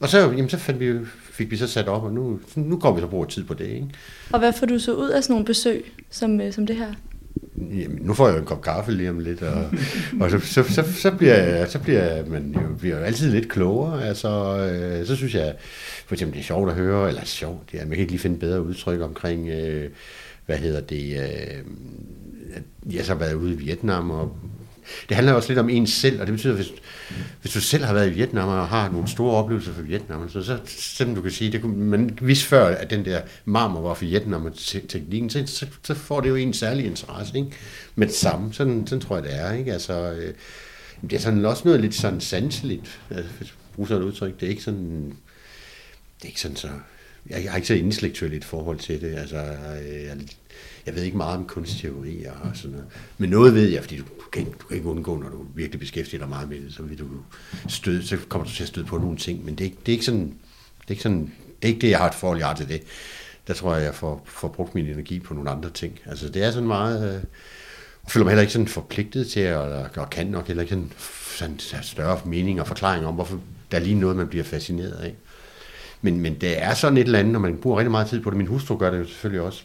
Og 0.00 0.08
så, 0.08 0.18
jamen, 0.18 0.48
så 0.48 0.58
fandt 0.58 0.80
vi, 0.80 1.06
fik 1.30 1.50
vi 1.50 1.56
så 1.56 1.66
sat 1.66 1.88
op, 1.88 2.02
og 2.02 2.12
nu, 2.12 2.40
nu 2.54 2.78
går 2.78 2.94
vi 2.94 3.00
så 3.00 3.04
og 3.04 3.10
bruger 3.10 3.26
tid 3.26 3.44
på 3.44 3.54
det. 3.54 3.66
Ikke? 3.66 3.88
Og 4.32 4.38
hvad 4.38 4.52
får 4.52 4.66
du 4.66 4.78
så 4.78 4.94
ud 4.94 5.08
af 5.08 5.22
sådan 5.22 5.32
nogle 5.32 5.46
besøg, 5.46 5.92
som, 6.10 6.40
øh, 6.40 6.52
som 6.52 6.66
det 6.66 6.76
her? 6.76 6.92
Jamen, 7.56 7.98
nu 8.00 8.14
får 8.14 8.26
jeg 8.26 8.34
jo 8.34 8.40
en 8.40 8.46
kop 8.46 8.62
kaffe 8.62 8.92
lige 8.92 9.10
om 9.10 9.18
lidt, 9.18 9.42
og, 9.42 9.70
og 10.20 10.30
så, 10.30 10.38
så, 10.38 10.62
så, 10.62 10.84
så, 10.92 11.10
bliver, 11.10 11.66
så 11.66 11.78
bliver 11.78 12.26
man 12.26 12.54
jo, 12.54 12.74
bliver 12.78 12.98
altid 12.98 13.30
lidt 13.30 13.48
klogere. 13.48 14.04
Altså, 14.04 14.58
øh, 14.58 15.06
så 15.06 15.16
synes 15.16 15.34
jeg, 15.34 15.54
for 16.06 16.14
eksempel 16.14 16.34
det 16.34 16.40
er 16.40 16.46
sjovt 16.46 16.70
at 16.70 16.76
høre, 16.76 17.08
eller 17.08 17.24
sjovt, 17.24 17.72
det 17.72 17.80
er, 17.80 17.84
man 17.84 17.90
kan 17.90 18.00
ikke 18.00 18.12
lige 18.12 18.20
finde 18.20 18.38
bedre 18.38 18.62
udtryk 18.62 19.00
omkring, 19.00 19.48
øh, 19.48 19.90
hvad 20.46 20.58
hedder 20.58 20.80
det, 20.80 21.20
øh, 21.20 21.64
at 22.54 22.62
jeg 22.94 23.04
så 23.04 23.12
har 23.12 23.18
været 23.18 23.34
ude 23.34 23.52
i 23.52 23.56
Vietnam, 23.56 24.10
og 24.10 24.36
det 25.08 25.14
handler 25.14 25.32
også 25.32 25.48
lidt 25.48 25.58
om 25.58 25.68
ens 25.68 25.90
selv, 25.90 26.20
og 26.20 26.26
det 26.26 26.34
betyder, 26.34 26.54
hvis, 26.54 26.72
hvis 27.40 27.52
du 27.52 27.60
selv 27.60 27.84
har 27.84 27.94
været 27.94 28.10
i 28.10 28.14
Vietnam 28.14 28.48
og 28.48 28.68
har 28.68 28.90
nogle 28.90 29.08
store 29.08 29.36
oplevelser 29.36 29.72
fra 29.72 29.82
Vietnam, 29.82 30.28
så, 30.28 30.42
så 30.42 30.58
selvom 30.66 31.14
du 31.14 31.22
kan 31.22 31.30
sige, 31.30 31.52
det 31.52 31.62
kunne, 31.62 31.76
man 31.76 32.18
vidste 32.22 32.46
før, 32.46 32.66
at 32.66 32.90
den 32.90 33.04
der 33.04 33.20
marmor 33.44 33.80
var 33.80 33.94
fra 33.94 34.06
Vietnam 34.06 34.44
og 34.44 34.54
te- 34.54 34.86
teknikken, 34.86 35.30
så, 35.30 35.46
så, 35.46 35.66
så 35.82 35.94
får 35.94 36.20
det 36.20 36.28
jo 36.28 36.34
en 36.34 36.52
særlig 36.52 36.86
interesse, 36.86 37.38
ikke? 37.38 37.50
Med 37.94 38.06
det 38.06 38.14
samme, 38.14 38.52
sådan, 38.52 38.86
sådan 38.86 39.00
tror 39.00 39.16
jeg, 39.16 39.24
det 39.24 39.34
er, 39.34 39.52
ikke? 39.52 39.72
Altså, 39.72 40.12
øh, 40.12 40.34
det 41.02 41.12
er 41.12 41.18
sådan 41.18 41.44
også 41.44 41.62
noget 41.64 41.80
lidt 41.80 41.94
sådan 41.94 42.20
sanseligt, 42.20 43.00
altså, 43.10 43.32
hvis 43.38 43.48
jeg 43.48 43.56
bruger 43.74 43.88
sådan 43.88 44.02
et 44.02 44.06
udtryk, 44.06 44.40
det 44.40 44.46
er 44.46 44.50
ikke 44.50 44.62
sådan, 44.62 45.12
det 46.16 46.24
er 46.24 46.26
ikke 46.26 46.40
sådan 46.40 46.56
så, 46.56 46.68
jeg, 47.30 47.44
jeg 47.44 47.50
har 47.50 47.56
ikke 47.56 47.68
så 47.68 47.74
intellektuelt 47.74 48.34
et 48.34 48.44
forhold 48.44 48.78
til 48.78 49.00
det, 49.00 49.14
altså, 49.14 49.36
øh, 49.36 50.04
jeg, 50.04 50.16
jeg 50.86 50.94
ved 50.94 51.02
ikke 51.02 51.16
meget 51.16 51.36
om 51.36 51.46
kunstteorier 51.46 52.32
og 52.32 52.56
sådan 52.56 52.70
noget. 52.70 52.86
Men 53.18 53.30
noget 53.30 53.54
ved 53.54 53.68
jeg, 53.68 53.82
fordi 53.82 53.96
du, 53.96 54.02
du, 54.02 54.30
kan, 54.32 54.40
ikke, 54.40 54.58
du 54.60 54.66
kan 54.66 54.76
ikke 54.76 54.88
undgå, 54.88 55.16
når 55.16 55.28
du 55.28 55.46
virkelig 55.54 55.80
beskæftiger 55.80 56.18
dig 56.18 56.28
meget 56.28 56.48
med 56.48 56.60
det, 56.60 56.74
så, 56.74 56.82
vil 56.82 56.98
du 56.98 57.08
støde, 57.68 58.06
så 58.06 58.16
kommer 58.28 58.46
du 58.46 58.52
til 58.52 58.62
at 58.62 58.68
støde 58.68 58.86
på 58.86 58.98
nogle 58.98 59.16
ting. 59.16 59.44
Men 59.44 59.54
det 59.54 59.66
er, 59.66 59.70
det 59.70 59.88
er 59.88 59.92
ikke 59.92 60.04
sådan, 60.04 60.26
det 60.80 60.86
er 60.86 60.90
ikke 60.90 61.02
sådan, 61.02 61.32
det 61.62 61.62
er 61.62 61.68
ikke 61.68 61.80
det, 61.80 61.90
jeg 61.90 61.98
har 61.98 62.08
et 62.08 62.14
forhold, 62.14 62.38
jeg 62.38 62.46
har 62.46 62.54
til 62.54 62.68
det. 62.68 62.82
Der 63.46 63.54
tror 63.54 63.74
jeg, 63.74 63.84
jeg 63.84 63.94
får, 63.94 64.22
får 64.26 64.48
brugt 64.48 64.74
min 64.74 64.86
energi 64.86 65.20
på 65.20 65.34
nogle 65.34 65.50
andre 65.50 65.70
ting. 65.70 66.00
Altså 66.06 66.28
det 66.28 66.42
er 66.42 66.50
sådan 66.50 66.66
meget, 66.66 67.08
øh, 67.08 67.22
jeg 68.04 68.10
føler 68.12 68.24
mig 68.24 68.30
heller 68.30 68.42
ikke 68.42 68.52
sådan 68.52 68.68
forpligtet 68.68 69.26
til, 69.26 69.40
at, 69.40 69.56
og, 69.56 69.88
og 69.96 70.10
kan 70.10 70.26
nok 70.26 70.46
heller 70.46 70.62
ikke 70.62 70.78
sådan, 71.36 71.60
sådan 71.60 71.82
større 71.82 72.20
mening 72.24 72.60
og 72.60 72.66
forklaring 72.66 73.06
om, 73.06 73.14
hvorfor 73.14 73.40
der 73.70 73.78
er 73.78 73.82
lige 73.82 73.94
noget, 73.94 74.16
man 74.16 74.28
bliver 74.28 74.44
fascineret 74.44 74.92
af. 74.92 75.14
Men, 76.02 76.20
men 76.20 76.34
det 76.34 76.62
er 76.62 76.74
sådan 76.74 76.98
et 76.98 77.04
eller 77.04 77.18
andet, 77.18 77.32
når 77.32 77.40
man 77.40 77.56
bruger 77.56 77.78
rigtig 77.78 77.90
meget 77.90 78.08
tid 78.08 78.20
på 78.20 78.30
det. 78.30 78.36
Min 78.36 78.46
hustru 78.46 78.76
gør 78.76 78.90
det 78.90 78.98
jo 78.98 79.04
selvfølgelig 79.04 79.40
også. 79.40 79.62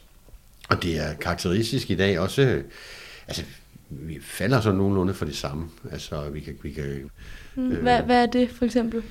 Og 0.70 0.84
det 0.84 0.98
er 0.98 1.14
karakteristisk 1.14 1.92
i 1.92 1.96
dag 1.96 2.20
også, 2.20 2.42
øh, 2.42 2.64
altså 3.28 3.44
vi 3.90 4.20
falder 4.22 4.62
så 4.62 4.72
nogenlunde 4.72 5.14
for 5.14 5.26
det 5.26 5.36
samme. 5.36 5.70
Altså 5.92 6.30
vi 6.30 6.40
kan, 6.40 6.54
vi 6.64 6.72
kan 6.72 7.10
Mm. 7.56 7.72
Øh. 7.72 7.82
Hvad, 7.82 8.02
hvad 8.02 8.22
er 8.22 8.26
det 8.26 8.50
for 8.50 8.66
eksempel? 8.66 9.04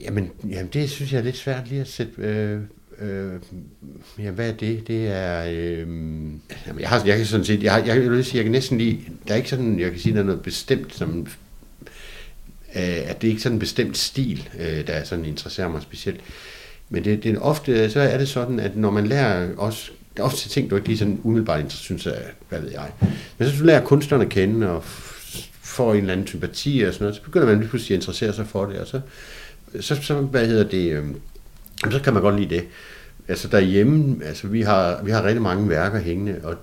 Jamen, 0.00 0.30
jamen, 0.50 0.66
det 0.72 0.90
synes 0.90 1.12
jeg 1.12 1.18
er 1.18 1.22
lidt 1.22 1.36
svært 1.36 1.68
lige 1.68 1.80
at 1.80 1.88
sætte... 1.88 2.12
Øh, 2.18 2.60
øh, 2.98 3.40
ja, 4.18 4.30
hvad 4.30 4.48
er 4.48 4.54
det? 4.54 4.88
Det 4.88 5.08
er... 5.08 5.44
Øh, 5.44 5.78
jamen, 6.66 6.80
jeg, 6.80 6.88
har, 6.88 7.04
jeg 7.06 7.16
kan 7.16 7.26
sådan 7.26 7.46
set... 7.46 7.62
Jeg, 7.62 7.72
har, 7.72 7.78
jeg, 7.78 8.02
jeg, 8.02 8.10
vil 8.10 8.24
sige, 8.24 8.36
jeg 8.36 8.44
kan 8.44 8.52
næsten 8.52 8.78
lige... 8.78 9.08
Der 9.28 9.32
er 9.32 9.38
ikke 9.38 9.48
sådan... 9.48 9.80
Jeg 9.80 9.90
kan 9.90 10.00
sige, 10.00 10.14
der 10.14 10.20
er 10.20 10.24
noget 10.24 10.42
bestemt, 10.42 10.94
som... 10.94 11.26
Øh, 12.76 13.10
at 13.10 13.22
det 13.22 13.28
er 13.28 13.30
ikke 13.30 13.42
sådan 13.42 13.56
en 13.56 13.60
bestemt 13.60 13.96
stil, 13.96 14.48
øh, 14.58 14.86
der 14.86 15.04
sådan 15.04 15.24
interesserer 15.24 15.68
mig 15.68 15.82
specielt. 15.82 16.20
Men 16.92 17.04
det, 17.04 17.22
det 17.22 17.34
er 17.34 17.40
ofte, 17.40 17.90
så 17.90 18.00
er 18.00 18.18
det 18.18 18.28
sådan, 18.28 18.60
at 18.60 18.76
når 18.76 18.90
man 18.90 19.06
lærer 19.06 19.48
også 19.56 19.90
der 20.16 20.22
er 20.22 20.26
ofte 20.26 20.48
ting, 20.48 20.70
du 20.70 20.76
ikke 20.76 20.88
lige 20.88 20.98
sådan 20.98 21.20
umiddelbart 21.22 21.72
synes, 21.72 22.06
at, 22.06 22.22
hvad 22.48 22.60
ved 22.60 22.70
jeg. 22.70 22.90
Men 23.38 23.48
så 23.48 23.58
du 23.58 23.64
lærer 23.64 23.84
kunstnerne 23.84 24.24
at 24.24 24.30
kende, 24.30 24.70
og 24.70 24.82
får 25.62 25.92
en 25.92 26.00
eller 26.00 26.12
anden 26.12 26.26
sympati 26.26 26.84
og 26.86 26.94
sådan 26.94 27.04
noget, 27.04 27.16
så 27.16 27.22
begynder 27.22 27.46
man 27.46 27.58
lige 27.58 27.68
pludselig 27.68 27.94
at 27.94 27.98
interessere 27.98 28.32
sig 28.32 28.46
for 28.46 28.66
det, 28.66 28.78
og 28.78 28.86
så, 28.86 29.00
så, 29.80 30.02
så 30.02 30.14
hvad 30.14 30.46
hedder 30.46 30.68
det, 30.68 30.92
øh, 30.92 31.04
så 31.90 32.00
kan 32.00 32.12
man 32.12 32.22
godt 32.22 32.40
lide 32.40 32.54
det. 32.54 32.64
Altså 33.28 33.48
derhjemme, 33.48 34.24
altså 34.24 34.46
vi 34.46 34.62
har, 34.62 35.02
vi 35.04 35.10
har 35.10 35.24
rigtig 35.24 35.42
mange 35.42 35.68
værker 35.68 36.00
hængende, 36.00 36.40
og 36.42 36.54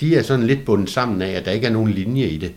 de 0.00 0.16
er 0.16 0.22
sådan 0.22 0.46
lidt 0.46 0.64
bundet 0.64 0.90
sammen 0.90 1.22
af, 1.22 1.30
at 1.30 1.44
der 1.44 1.50
ikke 1.50 1.66
er 1.66 1.72
nogen 1.72 1.90
linje 1.90 2.26
i 2.26 2.38
det. 2.38 2.52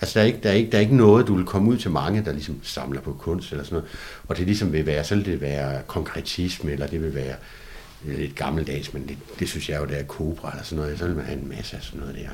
Altså, 0.00 0.18
der 0.18 0.22
er, 0.22 0.26
ikke, 0.26 0.38
der, 0.42 0.48
er 0.48 0.54
ikke, 0.54 0.70
der 0.70 0.76
er 0.76 0.82
ikke 0.82 0.96
noget, 0.96 1.26
du 1.26 1.34
vil 1.34 1.44
komme 1.44 1.70
ud 1.70 1.76
til 1.76 1.90
mange, 1.90 2.24
der 2.24 2.32
ligesom 2.32 2.60
samler 2.62 3.00
på 3.00 3.12
kunst 3.12 3.52
eller 3.52 3.64
sådan 3.64 3.76
noget. 3.76 3.90
Og 4.28 4.36
det 4.36 4.46
ligesom 4.46 4.72
vil 4.72 4.86
være, 4.86 5.04
så 5.04 5.14
vil 5.14 5.24
det 5.24 5.40
være 5.40 5.82
konkretisme, 5.86 6.72
eller 6.72 6.86
det 6.86 7.02
vil 7.02 7.14
være 7.14 7.34
øh, 8.06 8.18
lidt 8.18 8.34
gammeldags, 8.34 8.94
men 8.94 9.08
det, 9.08 9.16
det 9.38 9.48
synes 9.48 9.68
jeg 9.68 9.80
jo, 9.80 9.86
det 9.86 9.98
er 10.00 10.02
kobra 10.02 10.50
eller 10.50 10.64
sådan 10.64 10.82
noget. 10.82 10.98
Så 10.98 11.06
vil 11.06 11.16
man 11.16 11.24
have 11.24 11.38
en 11.38 11.48
masse 11.48 11.76
af 11.76 11.82
sådan 11.82 12.00
noget 12.00 12.14
der. 12.14 12.28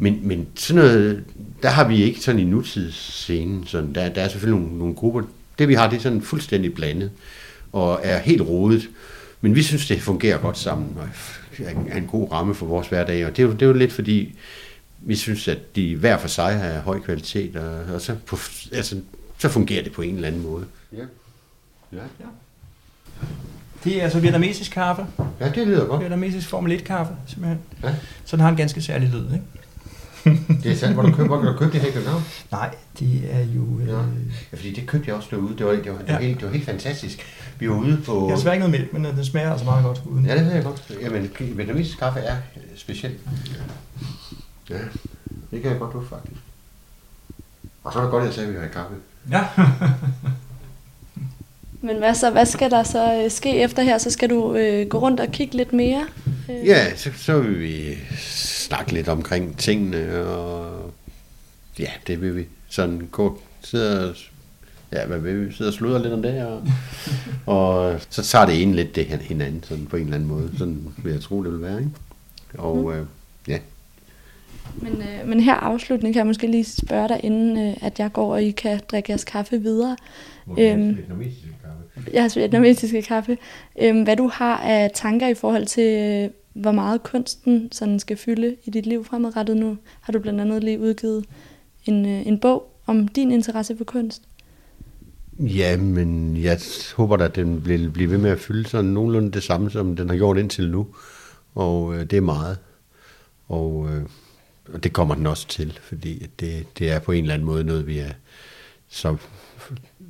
Men, 0.00 0.20
men 0.22 0.46
sådan 0.54 0.82
noget, 0.82 1.24
der 1.62 1.68
har 1.68 1.88
vi 1.88 2.02
ikke 2.02 2.20
sådan 2.20 2.40
i 2.40 2.44
nutidsscenen. 2.44 3.66
Sådan, 3.66 3.94
der, 3.94 4.08
der 4.08 4.22
er 4.22 4.28
selvfølgelig 4.28 4.60
nogle, 4.60 4.78
nogle 4.78 4.94
grupper. 4.94 5.22
Det 5.58 5.68
vi 5.68 5.74
har, 5.74 5.90
det 5.90 5.96
er 5.96 6.00
sådan 6.00 6.22
fuldstændig 6.22 6.74
blandet 6.74 7.10
og 7.72 8.00
er 8.02 8.18
helt 8.18 8.42
rodet. 8.42 8.88
Men 9.40 9.54
vi 9.54 9.62
synes, 9.62 9.88
det 9.88 10.02
fungerer 10.02 10.38
godt 10.38 10.58
sammen 10.58 10.96
og 10.98 11.08
er 11.88 11.96
en 11.96 12.06
god 12.06 12.32
ramme 12.32 12.54
for 12.54 12.66
vores 12.66 12.88
hverdag. 12.88 13.26
Og 13.26 13.36
det 13.36 13.42
er 13.42 13.46
jo, 13.46 13.52
det 13.52 13.62
er 13.62 13.66
jo 13.66 13.72
lidt 13.72 13.92
fordi, 13.92 14.34
vi 15.00 15.16
synes, 15.16 15.48
at 15.48 15.76
de 15.76 15.96
hver 15.96 16.18
for 16.18 16.28
sig 16.28 16.58
har 16.58 16.80
høj 16.80 17.00
kvalitet, 17.00 17.56
og, 17.56 17.94
og 17.94 18.00
så, 18.00 18.16
på, 18.26 18.38
altså, 18.72 19.00
så 19.38 19.48
fungerer 19.48 19.82
det 19.82 19.92
på 19.92 20.02
en 20.02 20.14
eller 20.14 20.28
anden 20.28 20.42
måde. 20.42 20.64
Ja. 20.92 21.04
Ja. 21.92 22.02
ja. 22.20 22.26
Det 23.84 23.98
er 24.00 24.02
altså 24.02 24.20
vietnamesisk 24.20 24.70
kaffe. 24.70 25.06
Ja, 25.40 25.48
det 25.48 25.66
lyder 25.66 25.86
godt. 25.86 26.00
Vietnamesisk 26.00 26.48
Formel 26.48 26.72
1 26.72 26.84
kaffe, 26.84 27.12
simpelthen. 27.26 27.58
Ja. 27.82 27.94
Så 28.24 28.36
den 28.36 28.42
har 28.42 28.50
en 28.50 28.56
ganske 28.56 28.82
særlig 28.82 29.08
lyd, 29.08 29.24
ikke? 29.24 29.44
det 30.62 30.72
er 30.72 30.76
sandt. 30.76 30.94
Hvor 30.94 31.02
du 31.02 31.08
købte, 31.08 31.26
hvor 31.26 31.36
du 31.36 31.52
købte 31.52 31.72
det 31.72 31.80
her 31.80 31.88
i 31.88 31.92
København? 31.92 32.22
Nej, 32.50 32.74
det 32.98 33.22
er 33.30 33.40
jo... 33.40 33.80
Øh... 33.80 33.88
Ja. 33.88 33.92
ja, 34.52 34.56
fordi 34.56 34.72
det 34.72 34.86
købte 34.86 35.08
jeg 35.08 35.16
også 35.16 35.28
derude. 35.30 35.56
Det 35.58 35.66
var, 35.66 35.72
det 35.72 35.92
var, 35.92 35.98
det 35.98 36.08
var, 36.08 36.14
ja. 36.14 36.18
helt, 36.18 36.40
det 36.40 36.46
var 36.46 36.52
helt 36.52 36.64
fantastisk. 36.64 37.26
Vi 37.58 37.68
var 37.68 37.76
ude 37.76 38.00
på... 38.06 38.28
Jeg 38.30 38.38
svært 38.38 38.54
ikke 38.54 38.66
noget 38.66 38.80
mælk, 38.80 38.92
men 38.92 39.06
øh, 39.06 39.16
den 39.16 39.24
smager 39.24 39.50
altså 39.50 39.64
meget 39.64 39.84
godt 39.84 40.02
uden. 40.04 40.26
Ja, 40.26 40.36
det 40.36 40.44
ved 40.44 40.52
jeg 40.52 40.64
godt. 40.64 40.92
Jamen, 41.02 41.30
vietnamesisk 41.40 41.98
kaffe 41.98 42.20
er 42.20 42.36
specielt. 42.76 43.18
Ja, 44.70 44.80
det 45.50 45.62
kan 45.62 45.70
jeg 45.70 45.78
godt 45.80 45.94
lide, 45.94 46.06
faktisk. 46.08 46.40
Og 47.84 47.92
så 47.92 47.98
er 47.98 48.02
det 48.02 48.10
godt, 48.10 48.22
at 48.22 48.26
jeg 48.26 48.34
sagde, 48.34 48.48
at 48.48 48.54
vi 48.54 48.60
har 48.60 48.68
kaffe. 48.68 48.94
Ja. 49.30 49.48
Men 51.82 51.96
hvad, 51.98 52.14
så, 52.14 52.30
hvad 52.30 52.46
skal 52.46 52.70
der 52.70 52.82
så 52.82 53.22
øh, 53.24 53.30
ske 53.30 53.58
efter 53.58 53.82
her? 53.82 53.98
Så 53.98 54.10
skal 54.10 54.30
du 54.30 54.54
øh, 54.54 54.88
gå 54.88 54.98
rundt 54.98 55.20
og 55.20 55.28
kigge 55.28 55.56
lidt 55.56 55.72
mere? 55.72 56.06
Øh. 56.50 56.66
Ja, 56.66 56.96
så, 56.96 57.10
så 57.16 57.40
vil 57.40 57.60
vi 57.60 57.98
snakke 58.18 58.92
lidt 58.92 59.08
omkring 59.08 59.58
tingene, 59.58 60.24
og 60.26 60.92
ja, 61.78 61.90
det 62.06 62.20
vil 62.20 62.36
vi. 62.36 62.46
Sådan 62.68 63.08
gå, 63.12 63.40
sidde 63.60 64.10
og, 64.10 64.16
ja, 64.92 65.06
hvad 65.06 65.18
vil 65.18 65.46
vi? 65.46 65.52
Sidde 65.52 65.68
og 65.68 65.74
sludre 65.74 66.02
lidt 66.02 66.12
om 66.12 66.22
det, 66.22 66.46
og, 66.46 66.62
og 67.56 68.00
så 68.10 68.22
tager 68.22 68.46
det 68.46 68.62
ene 68.62 68.76
lidt 68.76 68.96
det 68.96 69.06
hinanden, 69.06 69.62
sådan 69.62 69.86
på 69.86 69.96
en 69.96 70.02
eller 70.02 70.14
anden 70.14 70.28
måde. 70.28 70.50
Sådan 70.58 70.94
vil 70.96 71.12
jeg 71.12 71.22
tro, 71.22 71.44
det 71.44 71.52
vil 71.52 71.62
være, 71.62 71.78
ikke? 71.78 71.90
Og 72.58 72.76
mm. 72.76 72.92
øh, 72.92 73.06
ja, 73.48 73.58
men, 74.82 74.92
øh, 74.92 75.28
men 75.28 75.40
her 75.40 75.54
afslutning 75.54 76.14
kan 76.14 76.18
jeg 76.18 76.26
måske 76.26 76.46
lige 76.46 76.64
spørge 76.64 77.08
dig, 77.08 77.20
inden 77.22 77.68
øh, 77.68 77.76
at 77.80 77.98
jeg 77.98 78.12
går, 78.12 78.32
og 78.32 78.42
I 78.42 78.50
kan 78.50 78.80
drikke 78.90 79.10
jeres 79.10 79.24
kaffe 79.24 79.62
videre. 79.62 79.96
Øhm, 80.58 80.96
vietnamesiske 80.96 81.48
kaffe. 81.62 82.10
Jeres 82.14 82.36
vietnamesiske 82.36 83.02
kaffe. 83.02 83.38
Øhm, 83.80 84.02
hvad 84.02 84.16
du 84.16 84.28
har 84.28 84.56
af 84.56 84.90
tanker 84.94 85.28
i 85.28 85.34
forhold 85.34 85.66
til, 85.66 85.98
øh, 85.98 86.30
hvor 86.52 86.72
meget 86.72 87.02
kunsten 87.02 87.72
sådan 87.72 87.98
skal 87.98 88.16
fylde 88.16 88.56
i 88.64 88.70
dit 88.70 88.86
liv 88.86 89.04
fremadrettet 89.04 89.56
nu? 89.56 89.76
Har 90.00 90.12
du 90.12 90.18
blandt 90.18 90.40
andet 90.40 90.64
lige 90.64 90.80
udgivet 90.80 91.24
en, 91.86 92.06
øh, 92.06 92.26
en 92.26 92.38
bog 92.38 92.72
om 92.86 93.08
din 93.08 93.32
interesse 93.32 93.76
for 93.76 93.84
kunst? 93.84 94.22
Ja, 95.38 95.76
men 95.76 96.36
jeg 96.36 96.58
håber 96.96 97.16
at 97.16 97.36
den 97.36 97.66
vil 97.66 97.90
blive 97.90 98.10
ved 98.10 98.18
med 98.18 98.30
at 98.30 98.38
fylde 98.38 98.68
sådan 98.68 98.90
nogenlunde 98.90 99.32
det 99.32 99.42
samme, 99.42 99.70
som 99.70 99.96
den 99.96 100.08
har 100.08 100.16
gjort 100.16 100.38
indtil 100.38 100.70
nu. 100.70 100.86
Og 101.54 101.94
øh, 101.94 102.00
det 102.00 102.12
er 102.12 102.20
meget. 102.20 102.58
Og 103.48 103.88
øh, 103.90 104.02
og 104.72 104.84
det 104.84 104.92
kommer 104.92 105.14
den 105.14 105.26
også 105.26 105.48
til, 105.48 105.78
fordi 105.82 106.26
det, 106.40 106.78
det 106.78 106.90
er 106.90 106.98
på 106.98 107.12
en 107.12 107.24
eller 107.24 107.34
anden 107.34 107.46
måde 107.46 107.64
noget, 107.64 107.86
vi 107.86 107.98
er 107.98 108.10
så, 108.88 109.16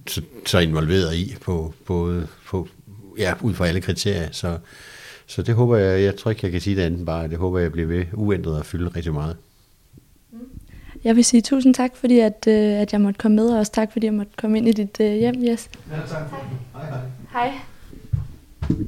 så, 0.06 0.22
så 0.46 0.58
involveret 0.58 1.14
i, 1.14 1.36
på, 1.40 1.74
både 1.86 2.26
på, 2.46 2.68
ja, 3.18 3.34
ud 3.40 3.54
fra 3.54 3.66
alle 3.66 3.80
kriterier. 3.80 4.28
Så, 4.32 4.58
så 5.26 5.42
det 5.42 5.54
håber 5.54 5.76
jeg, 5.76 6.02
jeg 6.02 6.16
tror 6.16 6.30
ikke, 6.30 6.40
jeg 6.42 6.52
kan 6.52 6.60
sige 6.60 6.76
det 6.76 6.82
andet 6.82 7.06
bare, 7.06 7.28
det 7.28 7.38
håber 7.38 7.58
jeg 7.58 7.72
bliver 7.72 7.88
ved 7.88 8.04
uændret 8.12 8.60
at 8.60 8.66
fylde 8.66 8.90
rigtig 8.96 9.12
meget. 9.12 9.36
Jeg 11.04 11.16
vil 11.16 11.24
sige 11.24 11.42
tusind 11.42 11.74
tak, 11.74 11.96
fordi 11.96 12.18
at, 12.18 12.44
øh, 12.48 12.80
at 12.80 12.92
jeg 12.92 13.00
måtte 13.00 13.18
komme 13.18 13.34
med, 13.34 13.48
og 13.48 13.58
også 13.58 13.72
tak, 13.72 13.92
fordi 13.92 14.06
jeg 14.06 14.14
måtte 14.14 14.32
komme 14.36 14.58
ind 14.58 14.68
i 14.68 14.72
dit 14.72 15.00
øh, 15.00 15.12
hjem, 15.12 15.44
Jes. 15.44 15.70
Ja, 15.90 15.96
tak. 15.96 16.30
Hej. 16.74 16.90
Hej. 17.32 17.50
hej. 18.68 18.86